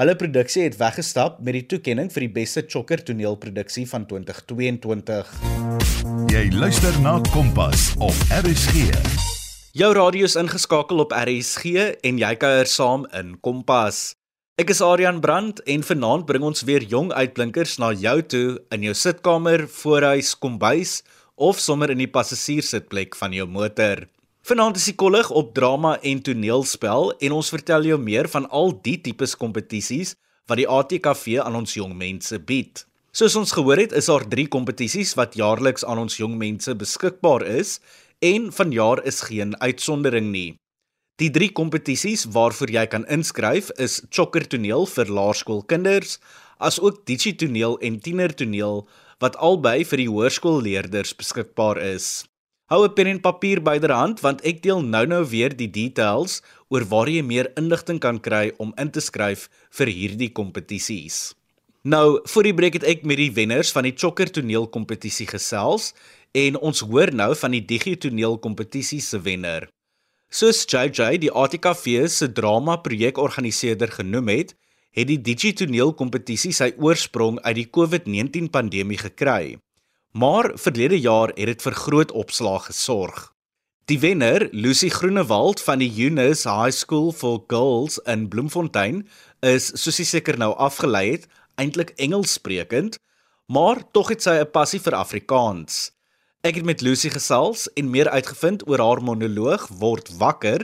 Hulle 0.00 0.16
produksie 0.16 0.64
het 0.64 0.78
weggestap 0.80 1.42
met 1.44 1.58
die 1.58 1.66
toekenning 1.68 2.08
vir 2.14 2.24
die 2.24 2.32
beste 2.40 2.64
chokker 2.64 3.04
toneelproduksie 3.04 3.84
van 3.90 4.08
2022. 4.08 5.34
Jy 6.32 6.46
luister 6.56 6.96
na 7.04 7.18
Kompas 7.34 7.90
op 8.00 8.16
RSG. 8.32 8.88
Jou 9.76 9.92
radio 9.92 10.24
is 10.24 10.40
ingeskakel 10.40 11.04
op 11.04 11.12
RSG 11.12 12.00
en 12.00 12.16
jy 12.24 12.32
kuier 12.40 12.72
saam 12.78 13.04
in 13.12 13.36
Kompas. 13.44 14.17
Ek 14.58 14.72
is 14.72 14.80
Adrian 14.82 15.20
Brandt 15.22 15.60
en 15.70 15.84
vanaand 15.86 16.24
bring 16.26 16.42
ons 16.42 16.64
weer 16.66 16.82
jong 16.90 17.12
uitblinkers 17.14 17.76
na 17.78 17.92
jou 17.94 18.16
toe 18.26 18.56
in 18.74 18.88
jou 18.88 18.94
sitkamer, 18.98 19.68
voorhuis, 19.70 20.32
kombuis 20.34 20.96
of 21.38 21.60
sommer 21.62 21.92
in 21.94 22.02
die 22.02 22.08
passasierssitplek 22.10 23.14
van 23.20 23.36
jou 23.38 23.46
motor. 23.46 24.02
Vanaand 24.50 24.82
is 24.82 24.88
die 24.90 24.96
kollig 24.98 25.30
op 25.30 25.54
drama 25.54 25.94
en 26.02 26.24
toneelspel 26.26 27.12
en 27.22 27.38
ons 27.38 27.52
vertel 27.54 27.86
jou 27.92 28.02
meer 28.02 28.26
van 28.34 28.50
al 28.50 28.74
die 28.82 28.96
tipes 28.98 29.38
kompetisies 29.38 30.16
wat 30.50 30.58
die 30.58 30.66
ATKV 30.66 31.38
aan 31.46 31.62
ons 31.62 31.78
jong 31.78 31.94
mense 31.94 32.42
bied. 32.42 32.82
Soos 33.14 33.38
ons 33.38 33.54
gehoor 33.54 33.78
het, 33.78 33.94
is 33.94 34.10
daar 34.10 34.26
3 34.26 34.50
kompetisies 34.50 35.14
wat 35.14 35.38
jaarliks 35.38 35.86
aan 35.86 36.02
ons 36.02 36.18
jong 36.18 36.34
mense 36.34 36.74
beskikbaar 36.74 37.46
is 37.46 37.78
en 38.26 38.50
vanjaar 38.50 39.06
is 39.06 39.22
geen 39.30 39.54
uitsondering 39.62 40.34
nie. 40.34 40.56
Die 41.18 41.32
drie 41.34 41.48
kompetisies 41.50 42.28
waarvoor 42.30 42.70
jy 42.70 42.84
kan 42.86 43.04
inskryf 43.10 43.72
is 43.82 43.96
Chokker 44.14 44.44
Toneel 44.46 44.84
vir 44.86 45.08
laerskoolkinders, 45.10 46.20
asook 46.62 47.00
Digi 47.10 47.32
Toneel 47.34 47.74
en 47.82 47.96
Tiener 47.98 48.30
Toneel 48.30 48.84
wat 49.18 49.38
albei 49.42 49.80
vir 49.82 49.98
die 50.04 50.10
hoërskoolleerders 50.12 51.16
beskikbaar 51.18 51.80
is. 51.82 52.28
Hou 52.70 52.84
'n 52.84 52.94
pen 52.94 53.10
en 53.10 53.20
papier 53.20 53.58
byderhand 53.58 54.22
want 54.22 54.44
ek 54.46 54.62
deel 54.62 54.78
nou-nou 54.80 55.24
weer 55.24 55.50
die 55.50 55.66
details 55.66 56.38
oor 56.70 56.84
waar 56.86 57.08
jy 57.08 57.22
meer 57.22 57.50
inligting 57.56 57.98
kan 57.98 58.20
kry 58.20 58.52
om 58.58 58.72
in 58.78 58.90
te 58.90 59.00
skryf 59.00 59.48
vir 59.70 59.86
hierdie 59.86 60.30
kompetisies. 60.30 61.34
Nou, 61.82 62.20
voor 62.26 62.42
die 62.42 62.54
breek 62.54 62.74
het 62.74 62.84
ek 62.84 63.02
met 63.02 63.16
die 63.16 63.32
wenners 63.32 63.72
van 63.72 63.82
die 63.82 63.96
Chokker 63.96 64.30
Toneel 64.30 64.68
kompetisie 64.68 65.26
gesels 65.26 65.94
en 66.32 66.56
ons 66.56 66.80
hoor 66.80 67.10
nou 67.10 67.34
van 67.34 67.50
die 67.50 67.66
Digi 67.66 67.96
Toneel 67.96 68.38
kompetisie 68.38 69.00
se 69.00 69.18
wenner. 69.18 69.68
Soos 70.28 70.66
JJ 70.68 71.22
die 71.22 71.30
ATKV 71.32 72.04
se 72.12 72.26
drama 72.28 72.74
projekorganiseerder 72.84 73.88
genoem 73.88 74.28
het, 74.28 74.50
het 74.92 75.08
die 75.08 75.16
Digitoneel 75.24 75.94
kompetisie 75.96 76.52
sy 76.52 76.74
oorsprong 76.76 77.38
uit 77.46 77.56
die 77.56 77.64
COVID-19 77.72 78.50
pandemie 78.52 78.98
gekry. 79.00 79.56
Maar 80.12 80.50
verlede 80.60 81.00
jaar 81.00 81.32
het 81.32 81.48
dit 81.48 81.64
vir 81.64 81.78
groot 81.80 82.12
opslag 82.12 82.68
gesorg. 82.68 83.30
Die 83.88 83.96
wenner, 84.04 84.50
Lucy 84.52 84.90
Groenewald 84.92 85.62
van 85.64 85.80
die 85.80 85.88
Eunice 85.88 86.44
High 86.44 86.76
School 86.76 87.08
for 87.12 87.46
Girls 87.48 87.96
in 88.04 88.28
Bloemfontein, 88.28 89.06
is 89.40 89.72
soos 89.80 89.96
sy 89.96 90.04
seker 90.04 90.36
nou 90.36 90.52
afgelei 90.60 91.06
het, 91.14 91.24
eintlik 91.56 91.94
Engels 91.96 92.36
sprekend, 92.36 93.00
maar 93.48 93.80
tog 93.96 94.12
het 94.12 94.20
sy 94.20 94.36
'n 94.44 94.52
passie 94.52 94.80
vir 94.80 94.92
Afrikaans. 94.92 95.96
Ek 96.48 96.56
het 96.56 96.64
met 96.64 96.80
Lucy 96.80 97.10
gesels 97.12 97.66
en 97.76 97.90
meer 97.92 98.08
uitgevind 98.08 98.62
oor 98.70 98.80
haar 98.80 99.02
monoloog 99.04 99.66
Word 99.82 100.06
wakker 100.16 100.62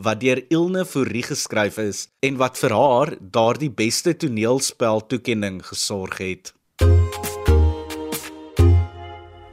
wat 0.00 0.22
deur 0.22 0.40
Ilne 0.48 0.84
Fourie 0.88 1.26
geskryf 1.26 1.76
is 1.82 1.98
en 2.24 2.38
wat 2.40 2.56
vir 2.56 2.72
haar 2.72 3.12
daardie 3.20 3.68
beste 3.68 4.14
toneelspel 4.16 5.04
toekenning 5.12 5.58
gesorg 5.66 6.22
het. 6.24 6.54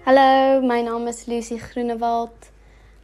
Hallo, 0.08 0.64
my 0.64 0.80
naam 0.88 1.12
is 1.12 1.26
Lucy 1.28 1.60
Groenewald. 1.60 2.48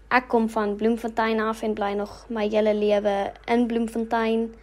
Ek 0.08 0.32
kom 0.32 0.48
van 0.48 0.78
Bloemfontein 0.80 1.44
af 1.44 1.68
en 1.68 1.76
bly 1.76 1.98
nog 2.00 2.16
my 2.32 2.48
hele 2.48 2.78
lewe 2.80 3.20
in 3.52 3.68
Bloemfontein. 3.68 4.54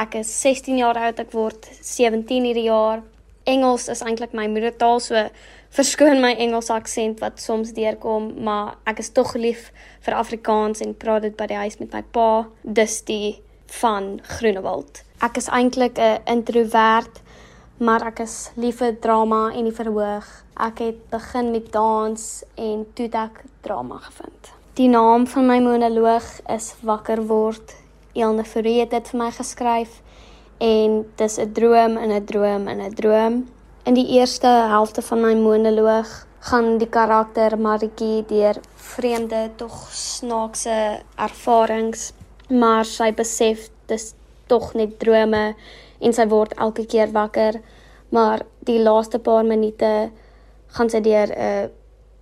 Ek 0.00 0.16
is 0.24 0.32
16 0.40 0.80
jaar 0.80 0.96
oud, 0.96 1.20
ek 1.20 1.36
word 1.36 1.68
17 1.76 2.40
hierdie 2.54 2.70
jaar. 2.72 3.04
Engels 3.44 3.88
is 3.92 4.00
eintlik 4.04 4.32
my 4.36 4.48
moedertaal, 4.48 5.00
so 5.00 5.28
verskoon 5.70 6.20
my 6.20 6.34
Engels 6.34 6.70
aksent 6.70 7.20
wat 7.22 7.40
soms 7.40 7.72
deurkom, 7.76 8.32
maar 8.42 8.76
ek 8.90 8.98
is 9.04 9.12
tog 9.14 9.34
lief 9.38 9.70
vir 10.04 10.16
Afrikaans 10.18 10.82
en 10.84 10.96
praat 10.98 11.22
dit 11.28 11.36
by 11.36 11.46
die 11.46 11.60
huis 11.62 11.78
met 11.78 11.92
my 11.94 12.02
pa, 12.02 12.46
dis 12.62 13.00
die 13.06 13.40
van 13.80 14.18
Groenewald. 14.26 15.04
Ek 15.22 15.36
is 15.36 15.48
eintlik 15.48 15.98
'n 15.98 16.22
introvert, 16.26 17.22
maar 17.78 18.02
ek 18.06 18.20
is 18.20 18.50
lief 18.56 18.78
vir 18.78 18.98
drama 19.00 19.52
en 19.54 19.64
die 19.64 19.76
verhoog. 19.76 20.26
Ek 20.56 20.78
het 20.78 21.10
begin 21.10 21.50
met 21.50 21.72
dans 21.72 22.44
en 22.56 22.86
toe 22.94 23.08
ek 23.12 23.44
drama 23.62 23.98
gevind. 23.98 24.52
Die 24.74 24.88
naam 24.88 25.26
van 25.26 25.46
my 25.46 25.58
monoloog 25.60 26.40
is 26.48 26.74
Wakker 26.82 27.26
word. 27.26 27.76
Elne 28.14 28.44
Fourie 28.44 28.80
het 28.80 28.90
dit 28.90 29.08
vir 29.08 29.18
my 29.18 29.30
geskryf 29.30 30.00
en 30.58 31.06
dis 31.16 31.38
'n 31.38 31.52
droom 31.52 31.96
in 31.98 32.10
'n 32.10 32.24
droom 32.24 32.68
in 32.68 32.80
'n 32.80 32.94
droom. 32.94 33.46
In 33.88 33.94
die 33.94 34.08
eerste 34.12 34.46
helfte 34.46 35.00
van 35.02 35.22
my 35.24 35.34
monoloog 35.40 36.08
gaan 36.50 36.74
die 36.78 36.88
karakter 36.88 37.54
Maritjie 37.56 38.26
deur 38.28 38.58
vreemde 38.76 39.46
tog 39.56 39.86
snaakse 39.96 41.00
ervarings, 41.16 42.10
maar 42.52 42.84
sy 42.84 43.08
besef 43.16 43.70
dis 43.88 44.10
tog 44.52 44.74
net 44.76 44.98
drome 45.00 45.54
en 45.96 46.12
sy 46.12 46.28
word 46.28 46.52
elke 46.60 46.84
keer 46.84 47.08
wakker. 47.16 47.62
Maar 48.12 48.44
die 48.68 48.76
laaste 48.84 49.18
paar 49.18 49.48
minute 49.48 50.10
gaan 50.76 50.92
sy 50.92 51.00
deur 51.00 51.32
'n 51.32 51.72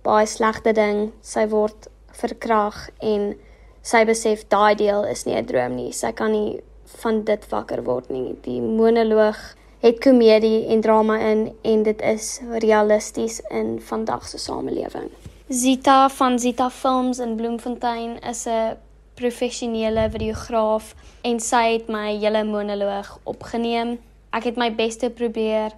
baie 0.03 0.25
slegte 0.25 0.71
ding. 0.71 1.11
Sy 1.21 1.47
word 1.51 1.91
verkrag 2.21 2.89
en 3.03 3.35
sy 3.81 4.05
besef 4.05 4.47
daai 4.47 4.75
deel 4.75 5.03
is 5.03 5.25
nie 5.25 5.35
'n 5.35 5.45
droom 5.45 5.75
nie. 5.75 5.91
Sy 5.91 6.11
kan 6.11 6.31
nie 6.31 6.61
van 7.03 7.23
dit 7.23 7.49
wakker 7.49 7.83
word 7.83 8.09
nie. 8.09 8.37
Die 8.43 8.61
monoloog 8.61 9.58
het 9.79 9.99
komedie 9.99 10.65
en 10.67 10.81
drama 10.81 11.17
in 11.17 11.55
en 11.61 11.83
dit 11.83 12.01
is 12.01 12.39
realisties 12.59 13.39
in 13.47 13.77
vandag 13.81 14.27
se 14.27 14.37
samelewing. 14.37 15.09
Zita 15.47 16.09
van 16.09 16.39
Zita 16.39 16.69
Films 16.69 17.19
in 17.19 17.35
Bloemfontein 17.35 18.19
is 18.19 18.45
'n 18.45 18.77
professionele 19.13 20.09
videograaf 20.11 20.95
en 21.21 21.39
sy 21.39 21.73
het 21.73 21.87
my 21.87 22.17
hele 22.17 22.43
monoloog 22.43 23.19
opgeneem. 23.23 23.99
Ek 24.29 24.43
het 24.43 24.55
my 24.55 24.75
bes 24.75 24.97
te 24.97 25.09
probeer 25.09 25.71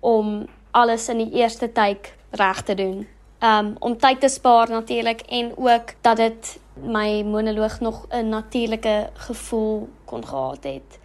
om 0.00 0.46
alles 0.70 1.08
in 1.08 1.18
die 1.18 1.30
eerste 1.32 1.72
take 1.72 2.10
reg 2.30 2.62
te 2.62 2.74
doen. 2.74 3.06
Um 3.40 3.76
om 3.78 3.98
tyd 3.98 4.20
te 4.20 4.28
spaar 4.28 4.68
natuurlik 4.68 5.20
en 5.20 5.52
ook 5.56 5.94
dat 6.00 6.16
dit 6.16 6.58
my 6.74 7.22
monoloog 7.22 7.80
nog 7.80 8.06
'n 8.08 8.28
natuurlike 8.28 9.10
gevoel 9.12 9.88
kon 10.04 10.26
gehad 10.26 10.64
het 10.64 10.98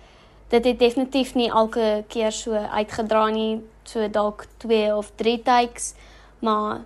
dit 0.50 0.66
het 0.66 0.80
definitief 0.80 1.36
nie 1.36 1.50
elke 1.50 2.04
keer 2.08 2.32
so 2.32 2.54
uitgedra 2.54 3.28
nie, 3.30 3.62
so 3.84 4.08
dalk 4.10 4.46
2 4.58 4.96
of 4.96 5.12
3 5.16 5.42
takes, 5.44 5.94
maar 6.40 6.82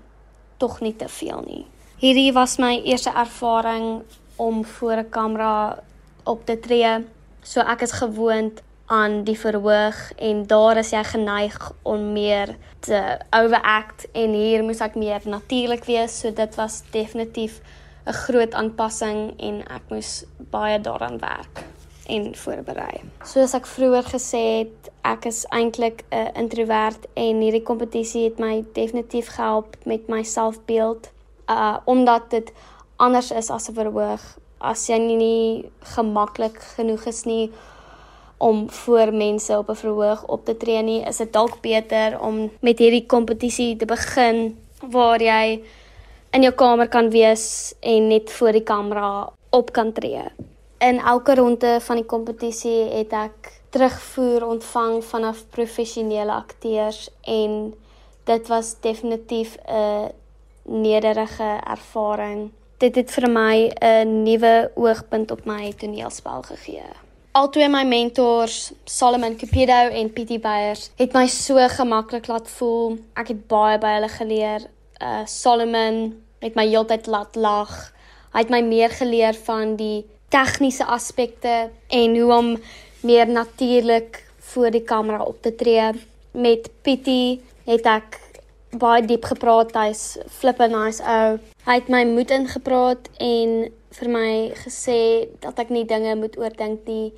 tog 0.58 0.80
nie 0.82 0.96
te 0.96 1.08
veel 1.08 1.44
nie. 1.48 1.66
Hierdie 2.04 2.34
was 2.34 2.58
my 2.60 2.82
eerste 2.84 3.12
ervaring 3.16 4.04
om 4.36 4.66
voor 4.66 4.98
'n 4.98 5.10
kamera 5.10 5.80
op 6.24 6.46
te 6.46 6.60
tree. 6.60 7.06
So 7.42 7.60
ek 7.62 7.82
is 7.82 7.92
gewoond 7.92 8.62
aan 8.86 9.24
die 9.24 9.40
verhoog 9.40 10.12
en 10.16 10.48
daar 10.48 10.78
is 10.78 10.92
jy 10.92 11.04
geneig 11.04 11.72
om 11.82 12.12
meer 12.12 12.56
te 12.80 13.00
overact 13.32 14.08
en 14.12 14.36
hier 14.36 14.64
moes 14.64 14.82
ek 14.84 14.96
meer 15.00 15.22
natuurlik 15.26 15.86
wees 15.88 16.20
so 16.20 16.32
dit 16.32 16.56
was 16.56 16.82
definitief 16.92 17.62
'n 18.06 18.14
groot 18.14 18.54
aanpassing 18.54 19.40
en 19.40 19.64
ek 19.68 19.90
moes 19.90 20.26
baie 20.38 20.80
daaraan 20.82 21.20
werk 21.20 21.64
en 22.08 22.36
voorberei. 22.36 23.02
Soos 23.24 23.54
ek 23.54 23.68
vroeër 23.70 24.08
gesê 24.12 24.44
het, 24.64 24.92
ek 25.08 25.26
is 25.26 25.44
eintlik 25.50 26.04
'n 26.12 26.32
introvert 26.36 27.08
en 27.14 27.42
hierdie 27.42 27.64
kompetisie 27.64 28.24
het 28.24 28.40
my 28.40 28.66
definitief 28.74 29.28
gehelp 29.36 29.76
met 29.86 30.08
my 30.08 30.24
selfbeeld 30.24 31.12
uh 31.50 31.78
omdat 31.86 32.30
dit 32.30 32.54
anders 32.96 33.32
is 33.32 33.50
as 33.50 33.70
'n 33.70 33.74
verhoog. 33.74 34.22
As 34.58 34.88
jy 34.88 34.98
nie, 34.98 35.16
nie 35.16 35.72
gemaklik 35.80 36.60
genoeg 36.76 37.06
is 37.06 37.24
nie 37.24 37.52
om 38.38 38.70
voor 38.70 39.14
mense 39.14 39.58
op 39.58 39.70
'n 39.70 39.76
verhoog 39.76 40.28
op 40.28 40.46
te 40.46 40.58
tree 40.58 40.82
nie, 40.82 41.02
is 41.08 41.18
dit 41.18 41.34
dalk 41.34 41.62
beter 41.62 42.20
om 42.20 42.52
met 42.60 42.80
hierdie 42.80 43.06
kompetisie 43.06 43.76
te 43.76 43.86
begin 43.86 44.58
waar 44.92 45.22
jy 45.22 45.64
in 46.32 46.42
jou 46.42 46.54
kamer 46.54 46.88
kan 46.88 47.10
wees 47.10 47.74
en 47.80 48.08
net 48.08 48.32
voor 48.32 48.52
die 48.52 48.64
kamera 48.64 49.30
op 49.50 49.72
kan 49.72 49.92
tree. 49.92 50.24
In 50.78 51.00
elke 51.00 51.36
ronde 51.36 51.78
van 51.82 51.96
die 51.96 52.06
kompetisie 52.06 52.90
het 52.92 53.14
ek 53.14 53.52
terugvoer 53.74 54.46
ontvang 54.46 55.04
vanaf 55.04 55.46
professionele 55.50 56.32
akteurs 56.32 57.10
en 57.22 57.74
dit 58.24 58.48
was 58.48 58.76
definitief 58.80 59.58
'n 59.68 60.12
nederige 60.64 61.60
ervaring. 61.64 62.52
Dit 62.78 62.96
het 62.96 63.12
vir 63.12 63.30
my 63.30 63.72
'n 63.82 64.24
nuwe 64.24 64.72
oogpunt 64.76 65.32
op 65.32 65.46
my 65.46 65.74
toneelspel 65.74 66.42
gegee. 66.42 66.90
Altwee 67.32 67.70
my 67.70 67.84
mentors, 67.84 68.72
Solomon 68.84 69.36
Cupido 69.36 69.90
en 69.90 70.14
Pietie 70.14 70.40
Beyers, 70.40 70.92
het 70.96 71.14
my 71.14 71.28
so 71.28 71.68
gemaklik 71.68 72.28
laat 72.28 72.50
voel. 72.50 72.98
Ek 73.14 73.28
het 73.28 73.48
baie 73.48 73.78
by 73.78 73.94
hulle 73.96 74.10
geleer. 74.10 74.62
Uh 75.02 75.26
Solomon 75.26 76.24
het 76.40 76.56
my 76.56 76.68
heeltyd 76.68 77.06
laat 77.06 77.36
lag. 77.36 77.94
Hy 78.34 78.40
het 78.40 78.50
my 78.50 78.62
meer 78.62 78.90
geleer 78.90 79.34
van 79.34 79.76
die 79.76 80.06
tegniese 80.34 80.86
aspekte 80.90 81.70
en 81.94 82.18
hoe 82.20 82.34
om 82.34 82.52
meer 83.06 83.30
natuurlik 83.30 84.24
voor 84.54 84.72
die 84.72 84.84
kamera 84.84 85.24
op 85.24 85.42
te 85.42 85.56
tree. 85.56 85.92
Met 86.32 86.70
Pietie 86.82 87.42
het 87.68 87.86
ek 87.86 88.20
baie 88.82 89.04
diep 89.06 89.26
gepraat. 89.30 89.76
Hy's 89.78 90.18
flippin 90.40 90.74
nice 90.74 91.04
ou. 91.04 91.38
Hy 91.68 91.76
het 91.78 91.92
my 91.94 92.04
moed 92.10 92.34
ingepraat 92.34 93.10
en 93.22 93.54
vir 93.94 94.10
my 94.10 94.32
gesê 94.64 95.00
dat 95.44 95.60
ek 95.62 95.70
nie 95.70 95.86
dinge 95.86 96.16
moet 96.18 96.38
oordink 96.42 96.88
nie 96.90 97.14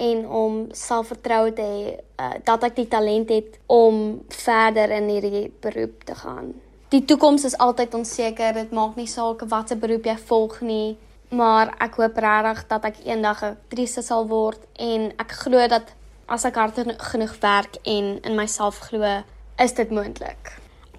en 0.00 0.24
om 0.26 0.56
selfvertroue 0.74 1.52
te 1.54 1.64
hê 1.64 1.92
uh, 1.92 2.32
dat 2.44 2.64
ek 2.66 2.78
die 2.78 2.88
talent 2.88 3.30
het 3.30 3.58
om 3.70 4.18
verder 4.32 4.90
in 4.96 5.10
hierdie 5.12 5.46
beroep 5.62 6.06
te 6.08 6.16
gaan. 6.22 6.54
Die 6.90 7.04
toekoms 7.06 7.44
is 7.46 7.54
altyd 7.62 7.94
onseker. 7.94 8.56
Dit 8.56 8.72
maak 8.74 8.96
nie 8.98 9.06
saak 9.06 9.44
watter 9.52 9.78
beroep 9.78 10.08
jy 10.08 10.16
volg 10.26 10.58
nie, 10.66 10.96
maar 11.30 11.74
ek 11.78 11.94
hoop 11.94 12.16
regtig 12.16 12.66
dat 12.68 12.84
ek 12.84 12.96
eendag 13.06 13.42
'n 13.42 13.56
aktrise 13.56 14.02
sal 14.02 14.26
word 14.26 14.60
en 14.78 15.12
ek 15.18 15.32
glo 15.32 15.66
dat 15.68 15.94
as 16.26 16.44
ek 16.44 16.54
hard 16.54 16.78
genoeg 16.98 17.34
werk 17.40 17.76
en 17.82 18.18
in 18.22 18.34
myself 18.34 18.78
glo, 18.78 19.22
is 19.58 19.74
dit 19.74 19.90
moontlik. 19.90 20.52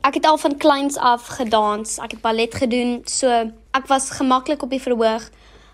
Ek 0.03 0.13
het 0.13 0.25
al 0.25 0.37
van 0.37 0.57
kleins 0.57 0.97
af 0.97 1.27
gedans. 1.37 1.99
Ek 2.01 2.11
het 2.11 2.21
ballet 2.21 2.53
gedoen, 2.53 3.01
so 3.05 3.29
ek 3.71 3.87
was 3.87 4.09
gemaklik 4.17 4.63
op 4.65 4.69
die 4.69 4.81
verhoog, 4.81 5.29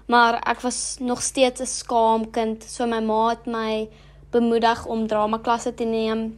maar 0.05 0.41
ek 0.45 0.61
was 0.61 0.97
nog 0.99 1.21
steeds 1.21 1.61
'n 1.61 1.65
skaam 1.65 2.31
kind. 2.31 2.63
So 2.63 2.85
my 2.85 2.99
ma 2.99 3.29
het 3.29 3.45
my 3.45 3.89
bemoedig 4.31 4.85
om 4.85 5.07
drama 5.07 5.37
klasse 5.37 5.73
te 5.73 5.85
neem 5.85 6.37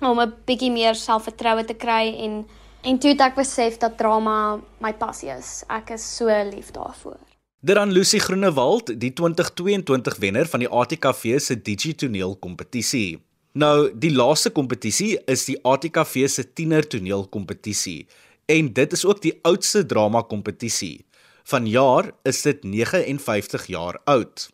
om 0.00 0.20
'n 0.20 0.34
bietjie 0.46 0.70
meer 0.70 0.94
selfvertroue 0.94 1.64
te 1.64 1.74
kry 1.74 2.14
en 2.18 2.46
en 2.82 2.98
toe 2.98 3.10
het 3.10 3.20
ek 3.20 3.34
besef 3.34 3.78
dat 3.78 3.96
drama 3.98 4.60
my 4.78 4.92
passie 4.92 5.30
is. 5.30 5.64
Ek 5.68 5.90
is 5.90 6.16
so 6.16 6.26
lief 6.26 6.70
daarvoor. 6.70 7.33
Dit 7.64 7.78
aan 7.80 7.92
Lucy 7.92 8.18
Groenewald, 8.18 8.90
die 9.00 9.12
2022 9.16 10.18
wenner 10.20 10.44
van 10.52 10.60
die 10.60 10.68
ATKV 10.68 11.38
se 11.40 11.54
Digitoneel 11.56 12.34
kompetisie. 12.36 13.22
Nou, 13.56 13.88
die 13.96 14.10
laaste 14.12 14.50
kompetisie 14.52 15.14
is 15.32 15.46
die 15.48 15.56
ATKV 15.64 16.26
se 16.28 16.44
Tiener 16.44 16.84
Toneel 16.84 17.24
kompetisie 17.32 18.04
en 18.52 18.68
dit 18.76 18.92
is 18.92 19.04
ook 19.08 19.22
die 19.24 19.32
oudste 19.48 19.80
drama 19.88 20.20
kompetisie. 20.28 21.06
Vanjaar 21.48 22.10
is 22.28 22.42
dit 22.44 22.66
59 22.68 23.64
jaar 23.72 23.96
oud. 24.12 24.44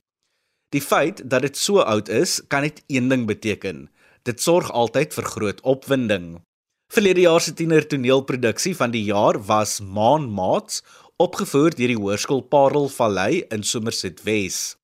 Die 0.70 0.84
feit 0.84 1.24
dat 1.26 1.42
dit 1.48 1.58
so 1.58 1.82
oud 1.82 2.12
is, 2.14 2.38
kan 2.46 2.62
net 2.62 2.78
een 2.86 3.10
ding 3.10 3.26
beteken. 3.26 3.88
Dit 4.22 4.38
sorg 4.38 4.70
altyd 4.70 5.18
vir 5.18 5.28
groot 5.34 5.66
opwinding. 5.66 6.36
Verlede 6.90 7.22
jaar 7.22 7.38
se 7.38 7.52
tiener 7.54 7.84
toneelproduksie 7.86 8.72
van 8.74 8.90
die 8.90 9.04
jaar 9.06 9.36
was 9.46 9.76
Maan 9.78 10.24
Maats, 10.34 10.80
opgevoer 11.20 11.74
deur 11.76 11.90
die 11.92 11.98
Hoërskool 12.00 12.40
Parel 12.48 12.86
Vallei 12.88 13.42
in 13.52 13.60
Somerset 13.66 14.22
Wes. 14.24 14.78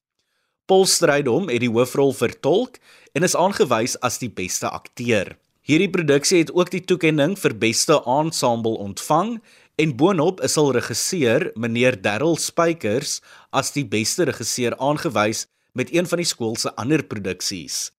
Paul 0.68 0.84
Strydom 0.84 1.48
het 1.48 1.62
die 1.62 1.72
hoofrol 1.72 2.12
vertolk 2.12 2.76
en 3.16 3.24
is 3.24 3.36
aangewys 3.38 3.94
as 4.04 4.20
die 4.20 4.28
beste 4.28 4.68
akteur. 4.68 5.32
Hierdie 5.66 5.88
produksie 5.90 6.42
het 6.42 6.52
ook 6.52 6.74
die 6.74 6.82
toekenning 6.84 7.38
vir 7.40 7.56
beste 7.56 7.96
ensemble 8.04 8.76
ontvang 8.84 9.38
en 9.80 9.96
boonop 9.96 10.44
is 10.44 10.58
hul 10.60 10.74
regisseur, 10.76 11.48
meneer 11.56 11.96
Darryl 12.04 12.36
Spykers, 12.36 13.22
as 13.56 13.72
die 13.72 13.86
beste 13.88 14.28
regisseur 14.28 14.76
aangewys 14.76 15.46
met 15.72 15.88
een 15.94 16.04
van 16.04 16.20
die 16.20 16.28
skool 16.28 16.56
se 16.60 16.74
ander 16.76 17.00
produksies. 17.00 17.94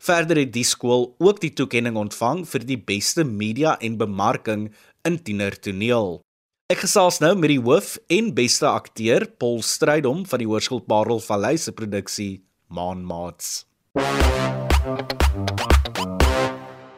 Verder 0.00 0.40
het 0.40 0.56
die 0.56 0.64
skool 0.64 1.10
ook 1.20 1.44
die 1.44 1.52
toekenning 1.52 2.00
ontvang 2.00 2.46
vir 2.48 2.64
die 2.64 2.80
beste 2.80 3.28
media 3.28 3.76
en 3.84 4.00
bemarking 4.00 4.70
in 5.04 5.20
tienertoneel. 5.20 6.23
Ek 6.72 6.78
gesels 6.80 7.18
nou 7.20 7.34
met 7.36 7.50
die 7.52 7.60
hoof 7.60 7.98
en 8.08 8.30
beste 8.32 8.64
akteur 8.64 9.26
Paul 9.36 9.58
Strydom 9.60 10.22
van 10.24 10.40
die 10.40 10.46
Hoërskool 10.48 10.80
Parel 10.88 11.20
Vallei 11.20 11.58
se 11.60 11.74
produksie 11.76 12.40
Maanmaats. 12.72 13.66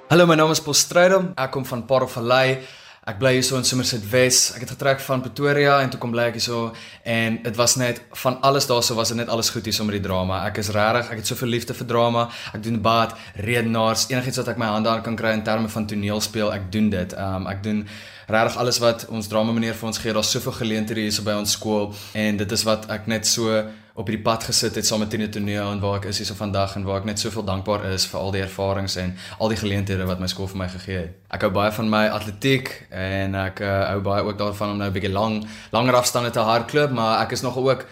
Hallo, 0.07 0.29
my 0.31 0.39
naam 0.39 0.55
is 0.55 0.63
Paul 0.63 0.79
Strydom. 0.79 1.33
Ek 1.35 1.51
kom 1.51 1.67
van 1.67 1.83
Parel 1.91 2.07
Vallei. 2.15 2.61
Ek 3.11 3.19
bly 3.19 3.37
hier 3.41 3.43
so 3.47 3.59
in 3.59 3.67
Somerset 3.67 4.07
Wes. 4.15 4.53
Ek 4.55 4.63
het 4.69 4.77
getrek 4.77 5.03
van 5.03 5.27
Pretoria 5.27 5.81
en 5.83 5.91
toe 5.91 5.99
kom 5.99 6.15
bly 6.15 6.31
ek 6.31 6.39
hier 6.39 6.47
so 6.47 6.71
en 7.03 7.43
dit 7.43 7.59
was 7.59 7.75
net 7.83 8.05
van 8.23 8.39
alles 8.47 8.71
daarso 8.71 8.95
was 8.95 9.11
dit 9.11 9.19
net 9.19 9.35
alles 9.35 9.51
goed 9.51 9.67
hier 9.67 9.75
so 9.75 9.87
met 9.87 9.99
die 9.99 10.07
drama. 10.07 10.45
Ek 10.47 10.63
is 10.63 10.71
regtig, 10.75 11.11
ek 11.11 11.25
het 11.25 11.35
soveel 11.35 11.57
liefde 11.59 11.75
vir 11.75 11.91
drama. 11.91 12.29
Ek 12.55 12.63
doen 12.63 12.79
baat, 12.87 13.19
redenaars, 13.43 14.13
enigiets 14.15 14.45
wat 14.45 14.55
ek 14.55 14.63
my 14.63 14.71
hande 14.79 14.95
aan 14.95 15.03
kan 15.07 15.19
kry 15.19 15.35
in 15.35 15.43
terme 15.47 15.67
van 15.75 15.91
toneel 15.91 16.23
speel, 16.23 16.55
ek 16.55 16.71
doen 16.71 16.95
dit. 16.95 17.19
Um 17.19 17.51
ek 17.51 17.67
doen 17.67 17.89
regtig 18.27 18.57
alles 18.57 18.79
wat 18.83 19.07
ons 19.09 19.29
drama 19.29 19.53
meneer 19.53 19.75
vir 19.75 19.89
ons 19.89 19.99
gee. 19.99 20.13
Daar's 20.13 20.31
soveel 20.31 20.53
geleenthede 20.53 21.01
hier 21.01 21.13
so 21.15 21.27
by 21.27 21.37
ons 21.39 21.53
skool 21.53 21.93
en 22.15 22.37
dit 22.37 22.53
is 22.53 22.65
wat 22.67 22.89
ek 22.91 23.07
net 23.07 23.27
so 23.27 23.63
op 23.97 24.11
hierdie 24.11 24.25
pad 24.25 24.45
gesit 24.45 24.75
het 24.77 24.85
saam 24.85 25.01
met 25.01 25.11
Tine 25.11 25.29
Toneel 25.33 25.71
en 25.73 25.81
waar 25.81 26.03
ek 26.03 26.11
is 26.11 26.19
hier 26.21 26.29
so 26.29 26.37
vandag 26.37 26.75
en 26.77 26.85
waar 26.85 27.01
ek 27.01 27.07
net 27.09 27.23
soveel 27.23 27.47
dankbaar 27.49 27.87
is 27.95 28.05
vir 28.11 28.21
al 28.21 28.35
die 28.35 28.43
ervarings 28.45 28.99
en 29.01 29.15
al 29.41 29.53
die 29.53 29.61
geleenthede 29.61 30.05
wat 30.09 30.21
my 30.21 30.29
skool 30.29 30.51
vir 30.53 30.61
my 30.61 30.69
gegee 30.75 30.99
het. 30.99 31.15
Ek 31.33 31.47
hou 31.47 31.51
baie 31.55 31.73
van 31.73 31.89
my 31.89 32.03
atletiek 32.13 32.69
en 32.91 33.39
ek 33.47 33.63
uh, 33.65 33.77
hou 33.95 34.03
baie 34.05 34.27
ook 34.27 34.37
daarvan 34.43 34.75
om 34.75 34.83
nou 34.83 34.91
'n 34.91 34.97
bietjie 34.99 35.13
lang 35.15 35.47
langer 35.73 35.97
afstande 35.97 36.31
te 36.31 36.45
hardloop, 36.45 36.93
maar 36.93 37.23
ek 37.25 37.33
is 37.33 37.43
nogal 37.47 37.71
ook 37.71 37.87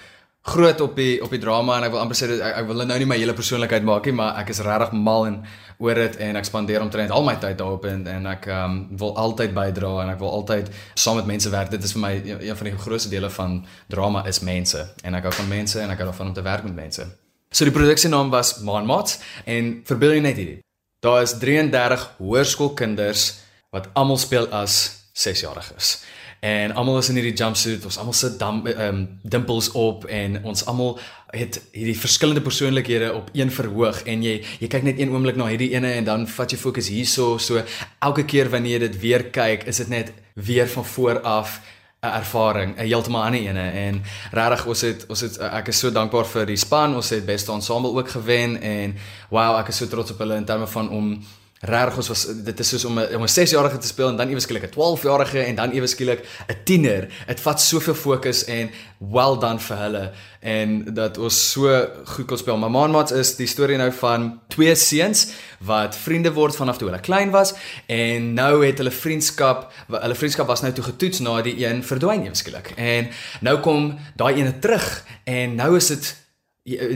groot 0.44 0.80
op 0.80 0.96
die 0.96 1.22
op 1.24 1.30
die 1.32 1.40
drama 1.40 1.78
en 1.78 1.86
ek 1.86 1.92
wil 1.94 2.02
amper 2.02 2.18
sê 2.18 2.26
ek, 2.34 2.58
ek 2.60 2.66
wil 2.68 2.82
nou 2.84 2.96
nie 3.00 3.08
my 3.08 3.16
hele 3.16 3.32
persoonlikheid 3.36 3.84
maak 3.88 4.04
nie, 4.04 4.12
maar 4.18 4.36
ek 4.42 4.50
is 4.52 4.60
regtig 4.64 4.92
mal 4.92 5.24
en 5.30 5.38
oor 5.80 5.96
dit 5.96 6.18
en 6.26 6.36
ek 6.36 6.48
spandeer 6.48 6.84
omtrent 6.84 7.14
al 7.16 7.24
my 7.24 7.34
tyd 7.40 7.56
daarop 7.60 7.86
en 7.88 8.02
en 8.12 8.28
ek 8.28 8.48
um, 8.52 8.74
wil 9.00 9.14
altyd 9.22 9.54
bydra 9.56 9.92
en 10.02 10.12
ek 10.12 10.20
wil 10.20 10.34
altyd 10.36 10.68
saam 11.00 11.16
met 11.16 11.30
mense 11.32 11.48
werk. 11.50 11.72
Dit 11.72 11.86
is 11.88 11.94
vir 11.96 12.02
my 12.02 12.12
een, 12.20 12.56
van 12.60 12.68
die 12.68 12.74
grootste 12.76 13.12
dele 13.12 13.30
van 13.32 13.62
drama 13.88 14.26
is 14.28 14.42
mense 14.44 14.84
en 15.02 15.16
ek 15.16 15.30
hou 15.30 15.32
van 15.40 15.48
mense 15.48 15.80
en 15.80 15.94
ek 15.94 16.02
hou 16.02 16.10
daarvan 16.10 16.34
om 16.34 16.36
te 16.36 16.44
werk 16.44 16.68
met 16.68 16.76
mense. 16.76 17.08
So 17.54 17.64
die 17.64 17.72
produksie 17.72 18.12
naam 18.12 18.28
was 18.34 18.58
Maanmaats 18.66 19.20
en 19.48 19.78
verbeel 19.88 20.18
jy 20.18 20.26
net 20.26 20.42
hierdie. 20.42 20.60
Daar 21.04 21.22
is 21.24 21.38
33 21.40 22.04
hoërskoolkinders 22.20 23.24
wat 23.72 23.88
almal 23.96 24.20
speel 24.20 24.50
as 24.52 24.76
6-jariges 25.16 25.96
en 26.44 26.74
almal 26.76 26.98
is 27.00 27.08
in 27.08 27.16
hierdie 27.16 27.36
jumpsuit, 27.38 27.84
ons 27.88 27.96
almal 28.00 28.16
sit 28.16 28.34
dam 28.40 28.58
um, 28.68 28.98
dimpels 29.22 29.70
op 29.80 30.02
en 30.12 30.36
ons 30.44 30.64
almal 30.68 30.98
het 31.32 31.56
hierdie 31.72 31.96
verskillende 31.96 32.42
persoonlikhede 32.44 33.12
op 33.16 33.30
een 33.32 33.52
verhoog. 33.52 34.02
En 34.10 34.20
jy 34.22 34.34
jy 34.60 34.68
kyk 34.68 34.84
net 34.84 35.00
een 35.00 35.14
oomblik 35.14 35.38
na 35.40 35.46
hierdie 35.48 35.70
ene 35.72 35.94
en 35.96 36.04
dan 36.04 36.26
vat 36.28 36.52
jy 36.52 36.58
fokus 36.60 36.90
hierso. 36.92 37.38
So 37.40 37.62
elke 38.04 38.26
keer 38.28 38.50
wanneer 38.52 38.76
jy 38.76 38.82
dit 38.88 38.98
weer 39.00 39.24
kyk, 39.32 39.64
is 39.72 39.80
dit 39.80 39.88
net 39.88 40.12
weer 40.34 40.68
van 40.68 40.84
voor 40.84 41.20
af 41.22 41.60
'n 42.04 42.12
ervaring, 42.20 42.76
'n 42.76 42.86
heeltemal 42.86 43.24
ander 43.24 43.40
ene. 43.40 43.70
En 43.70 44.02
regtig 44.32 44.66
ons 44.66 44.80
het 44.80 45.06
ons 45.08 45.20
het 45.20 45.38
ek 45.38 45.68
is 45.68 45.78
so 45.78 45.90
dankbaar 45.90 46.26
vir 46.26 46.46
die 46.46 46.56
span, 46.56 46.94
ons 46.94 47.10
het 47.10 47.24
beste 47.26 47.52
ensemble 47.52 47.90
ook 47.90 48.10
gewen 48.10 48.60
en 48.60 48.94
wow, 49.30 49.58
ek 49.58 49.68
is 49.68 49.76
so 49.76 49.86
trots 49.86 50.10
op 50.10 50.18
hulle 50.18 50.36
in 50.36 50.44
terme 50.44 50.66
van 50.66 50.90
om 50.90 51.24
Regtig 51.64 51.96
ons 51.96 52.08
was 52.12 52.22
dit 52.44 52.58
is 52.60 52.68
soos 52.68 52.84
om 52.84 52.98
'n 53.00 53.16
om 53.16 53.22
'n 53.22 53.28
6-jarige 53.28 53.78
te 53.78 53.86
speel 53.86 54.08
en 54.08 54.16
dan 54.16 54.28
ewe 54.28 54.40
skielik 54.40 54.64
'n 54.64 54.74
12-jarige 54.76 55.38
en 55.38 55.54
dan 55.54 55.70
ewe 55.70 55.86
skielik 55.86 56.20
'n 56.48 56.56
tiener. 56.64 57.08
Dit 57.26 57.40
vat 57.40 57.60
soveel 57.60 57.94
fokus 57.94 58.44
en 58.44 58.70
well 58.98 59.38
done 59.38 59.58
vir 59.58 59.76
hulle 59.76 60.12
en 60.40 60.94
dat 60.94 61.18
ons 61.18 61.50
so 61.50 61.88
goed 62.04 62.26
kon 62.26 62.38
speel. 62.38 62.56
Maar 62.56 62.70
Maanmaats 62.70 63.12
is 63.12 63.36
die 63.36 63.46
storie 63.46 63.76
nou 63.76 63.92
van 63.92 64.40
twee 64.48 64.74
seuns 64.74 65.28
wat 65.58 65.96
vriende 65.96 66.32
word 66.32 66.56
vanaf 66.56 66.76
toe 66.76 66.88
hulle 66.88 67.00
klein 67.00 67.30
was 67.30 67.54
en 67.86 68.34
nou 68.34 68.66
het 68.66 68.78
hulle 68.78 68.90
vriendskap 68.90 69.72
hulle 69.88 70.14
vriendskap 70.14 70.46
was 70.46 70.60
nou 70.60 70.72
toe 70.72 70.84
getoets 70.84 71.18
na 71.18 71.42
die 71.42 71.66
een 71.66 71.82
verdwyn 71.82 72.24
ewe 72.24 72.34
skielik. 72.34 72.72
En 72.76 73.08
nou 73.40 73.60
kom 73.60 73.98
daai 74.16 74.34
ene 74.34 74.58
terug 74.58 75.04
en 75.24 75.54
nou 75.54 75.76
is 75.76 75.86
dit 75.86 76.22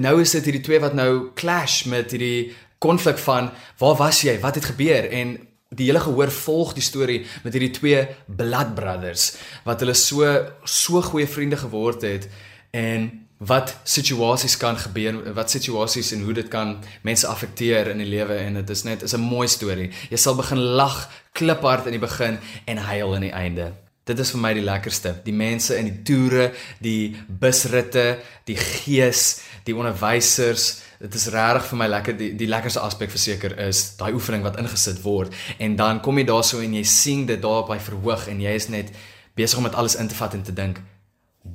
nou 0.00 0.20
is 0.20 0.30
dit 0.30 0.44
hierdie 0.44 0.64
twee 0.64 0.80
wat 0.80 0.94
nou 0.96 1.30
clash 1.34 1.82
met 1.84 2.10
hierdie 2.10 2.54
konflik 2.78 3.18
van 3.18 3.50
waar 3.78 3.96
was 3.96 4.22
jy? 4.22 4.38
Wat 4.40 4.54
het 4.54 4.64
gebeur? 4.64 5.10
En 5.10 5.36
die 5.68 5.86
hele 5.86 6.00
gehoor 6.00 6.30
volg 6.32 6.72
die 6.72 6.84
storie 6.84 7.22
met 7.44 7.52
hierdie 7.52 7.74
twee 7.76 8.04
blood 8.26 8.74
brothers 8.74 9.34
wat 9.68 9.82
hulle 9.84 9.94
so 9.94 10.24
so 10.64 11.02
goeie 11.04 11.28
vriende 11.28 11.58
geword 11.60 12.06
het 12.08 12.28
en 12.72 13.10
wat 13.38 13.76
situasies 13.86 14.56
kan 14.58 14.76
gebeur, 14.76 15.20
wat 15.34 15.50
situasies 15.50 16.10
en 16.16 16.24
hoe 16.26 16.34
dit 16.34 16.48
kan 16.50 16.74
mense 17.06 17.26
affekteer 17.26 17.92
in 17.92 18.02
die 18.02 18.08
lewe 18.10 18.34
en 18.34 18.58
dit 18.58 18.70
is 18.74 18.82
net 18.82 19.02
is 19.02 19.14
'n 19.14 19.20
mooi 19.20 19.46
storie. 19.48 19.90
Jy 20.10 20.16
sal 20.16 20.34
begin 20.34 20.58
lag 20.58 21.08
kliphard 21.32 21.86
in 21.86 21.92
die 21.92 22.06
begin 22.06 22.38
en 22.66 22.76
huil 22.76 23.14
aan 23.14 23.20
die 23.20 23.32
einde. 23.32 23.72
Dit 24.04 24.18
is 24.18 24.30
vir 24.30 24.40
my 24.40 24.54
die 24.54 24.64
lekkerste. 24.64 25.20
Die 25.24 25.32
mense 25.32 25.76
in 25.76 25.84
die 25.84 26.02
toere, 26.02 26.52
die 26.80 27.16
busritte, 27.28 28.18
die 28.44 28.56
gees, 28.56 29.40
die 29.64 29.76
onderwysers, 29.76 30.80
dit 30.98 31.14
is 31.14 31.28
regtig 31.34 31.68
vir 31.70 31.80
my 31.82 31.88
lekker 31.94 32.18
die 32.18 32.30
die 32.38 32.50
lekkerste 32.50 32.82
aspek 32.82 33.12
verseker 33.14 33.54
is 33.68 33.82
daai 34.00 34.12
oefening 34.12 34.42
wat 34.46 34.58
ingesit 34.62 35.02
word 35.04 35.34
en 35.58 35.76
dan 35.78 36.02
kom 36.04 36.18
jy 36.18 36.26
daarso 36.28 36.62
en 36.64 36.74
jy 36.74 36.84
sien 36.84 37.26
dit 37.26 37.42
daar 37.42 37.64
op 37.64 37.72
hy 37.74 37.80
verhoog 37.88 38.28
en 38.32 38.42
jy 38.42 38.54
is 38.58 38.68
net 38.74 38.92
besig 39.38 39.58
om 39.58 39.70
dit 39.70 39.78
alles 39.78 39.98
in 40.02 40.10
te 40.10 40.18
vat 40.18 40.34
en 40.34 40.42
te 40.42 40.54
dink 40.54 40.82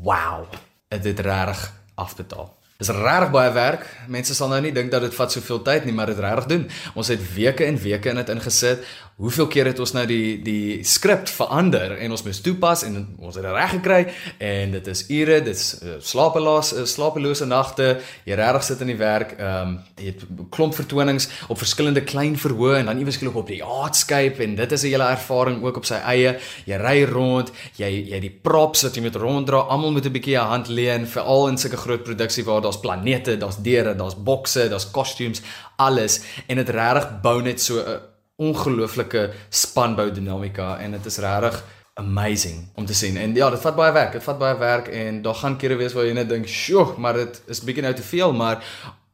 wow 0.04 0.48
dit 0.94 1.20
regtig 1.20 1.72
afbetaal 2.00 2.52
Dis 2.84 2.90
regtig 2.90 3.30
baie 3.32 3.52
werk. 3.56 3.84
Mense 4.12 4.36
sal 4.36 4.50
nou 4.52 4.58
nie 4.66 4.74
dink 4.76 4.90
dat 4.92 5.06
dit 5.06 5.14
vat 5.16 5.32
soveel 5.32 5.62
tyd 5.64 5.86
nie, 5.88 5.94
maar 5.96 6.10
dit 6.12 6.20
regtig 6.20 6.50
doen. 6.50 6.64
Ons 7.00 7.12
het 7.14 7.22
weke 7.36 7.64
en 7.64 7.78
weke 7.80 8.12
in 8.12 8.20
dit 8.20 8.32
ingesit. 8.34 8.84
Hoeveel 9.22 9.46
keer 9.48 9.68
het 9.70 9.78
ons 9.78 9.92
nou 9.94 10.08
die 10.10 10.40
die 10.42 10.80
skrip 10.90 11.28
verander 11.30 11.92
en 12.02 12.16
ons 12.16 12.24
moes 12.26 12.40
toepas 12.42 12.82
en 12.88 12.96
ons 13.22 13.36
het 13.38 13.44
dit 13.46 13.54
reg 13.54 13.74
gekry 13.76 13.98
en 14.42 14.72
dit 14.74 14.88
is 14.90 15.04
ure, 15.14 15.36
dit 15.46 15.54
is 15.54 15.66
uh, 15.86 15.98
slapeloos, 16.02 16.72
uh, 16.74 16.86
slapelose 16.90 17.46
nagte. 17.46 17.92
Jy 18.26 18.40
regtig 18.40 18.64
sit 18.66 18.80
in 18.82 18.90
die 18.90 18.98
werk. 18.98 19.36
Ehm 19.38 19.74
um, 19.74 19.76
jy 20.02 20.10
het 20.10 20.24
klomp 20.56 20.74
vertonings 20.74 21.28
op 21.54 21.62
verskillende 21.62 22.02
klein 22.02 22.34
verhoë 22.42 22.80
en 22.80 22.90
dan 22.90 23.04
iewers 23.04 23.20
skielik 23.20 23.38
op 23.38 23.52
die 23.52 23.60
aardskype 23.64 24.42
en 24.44 24.56
dit 24.58 24.72
is 24.72 24.84
'n 24.84 24.92
hele 24.96 25.10
ervaring 25.16 25.62
ook 25.64 25.78
op 25.78 25.86
sy 25.86 26.00
eie. 26.02 26.40
Jy 26.66 26.78
ry 26.82 27.04
rond, 27.06 27.52
jy 27.78 27.92
jy 28.14 28.20
die 28.20 28.34
props 28.34 28.82
wat 28.84 28.96
jy 28.96 29.04
moet 29.04 29.16
ronddra, 29.16 29.60
almal 29.70 29.92
moet 29.92 30.06
'n 30.06 30.12
bietjie 30.18 30.38
'n 30.40 30.50
hand 30.50 30.68
leen 30.68 31.06
veral 31.06 31.48
in 31.50 31.58
sulke 31.58 31.78
groot 31.78 32.04
produksie 32.04 32.44
waar 32.44 32.62
daar's 32.62 32.80
planete, 32.80 33.38
daar's 33.38 33.62
deure, 33.62 33.96
daar's 33.96 34.16
bokse, 34.16 34.70
daar's 34.70 34.92
costumes, 34.92 35.42
alles 35.78 36.22
en 36.48 36.58
dit 36.58 36.70
regtig 36.70 37.22
bou 37.22 37.42
net 37.42 37.62
so 37.62 37.78
'n 37.78 38.13
ongelooflike 38.44 39.30
spanbou 39.50 40.10
dinamika 40.12 40.78
en 40.84 40.98
dit 40.98 41.06
is 41.12 41.18
regtig 41.24 41.64
amazing 41.94 42.68
om 42.76 42.86
te 42.86 42.94
sien. 42.98 43.18
En 43.18 43.36
ja, 43.38 43.50
dit 43.54 43.62
vat 43.62 43.76
baie 43.78 43.94
werk. 43.94 44.12
Dit 44.18 44.26
vat 44.26 44.38
baie 44.40 44.58
werk 44.58 44.88
en 44.90 45.22
daar 45.22 45.38
gaan 45.42 45.58
kere 45.62 45.78
wees 45.80 45.94
waar 45.94 46.08
jy 46.08 46.14
net 46.18 46.30
dink, 46.30 46.48
"Sjoe, 46.48 46.98
maar 46.98 47.14
dit 47.14 47.42
is 47.48 47.62
bietjie 47.62 47.84
nou 47.84 47.94
te 47.94 48.02
veel," 48.02 48.34
maar 48.34 48.64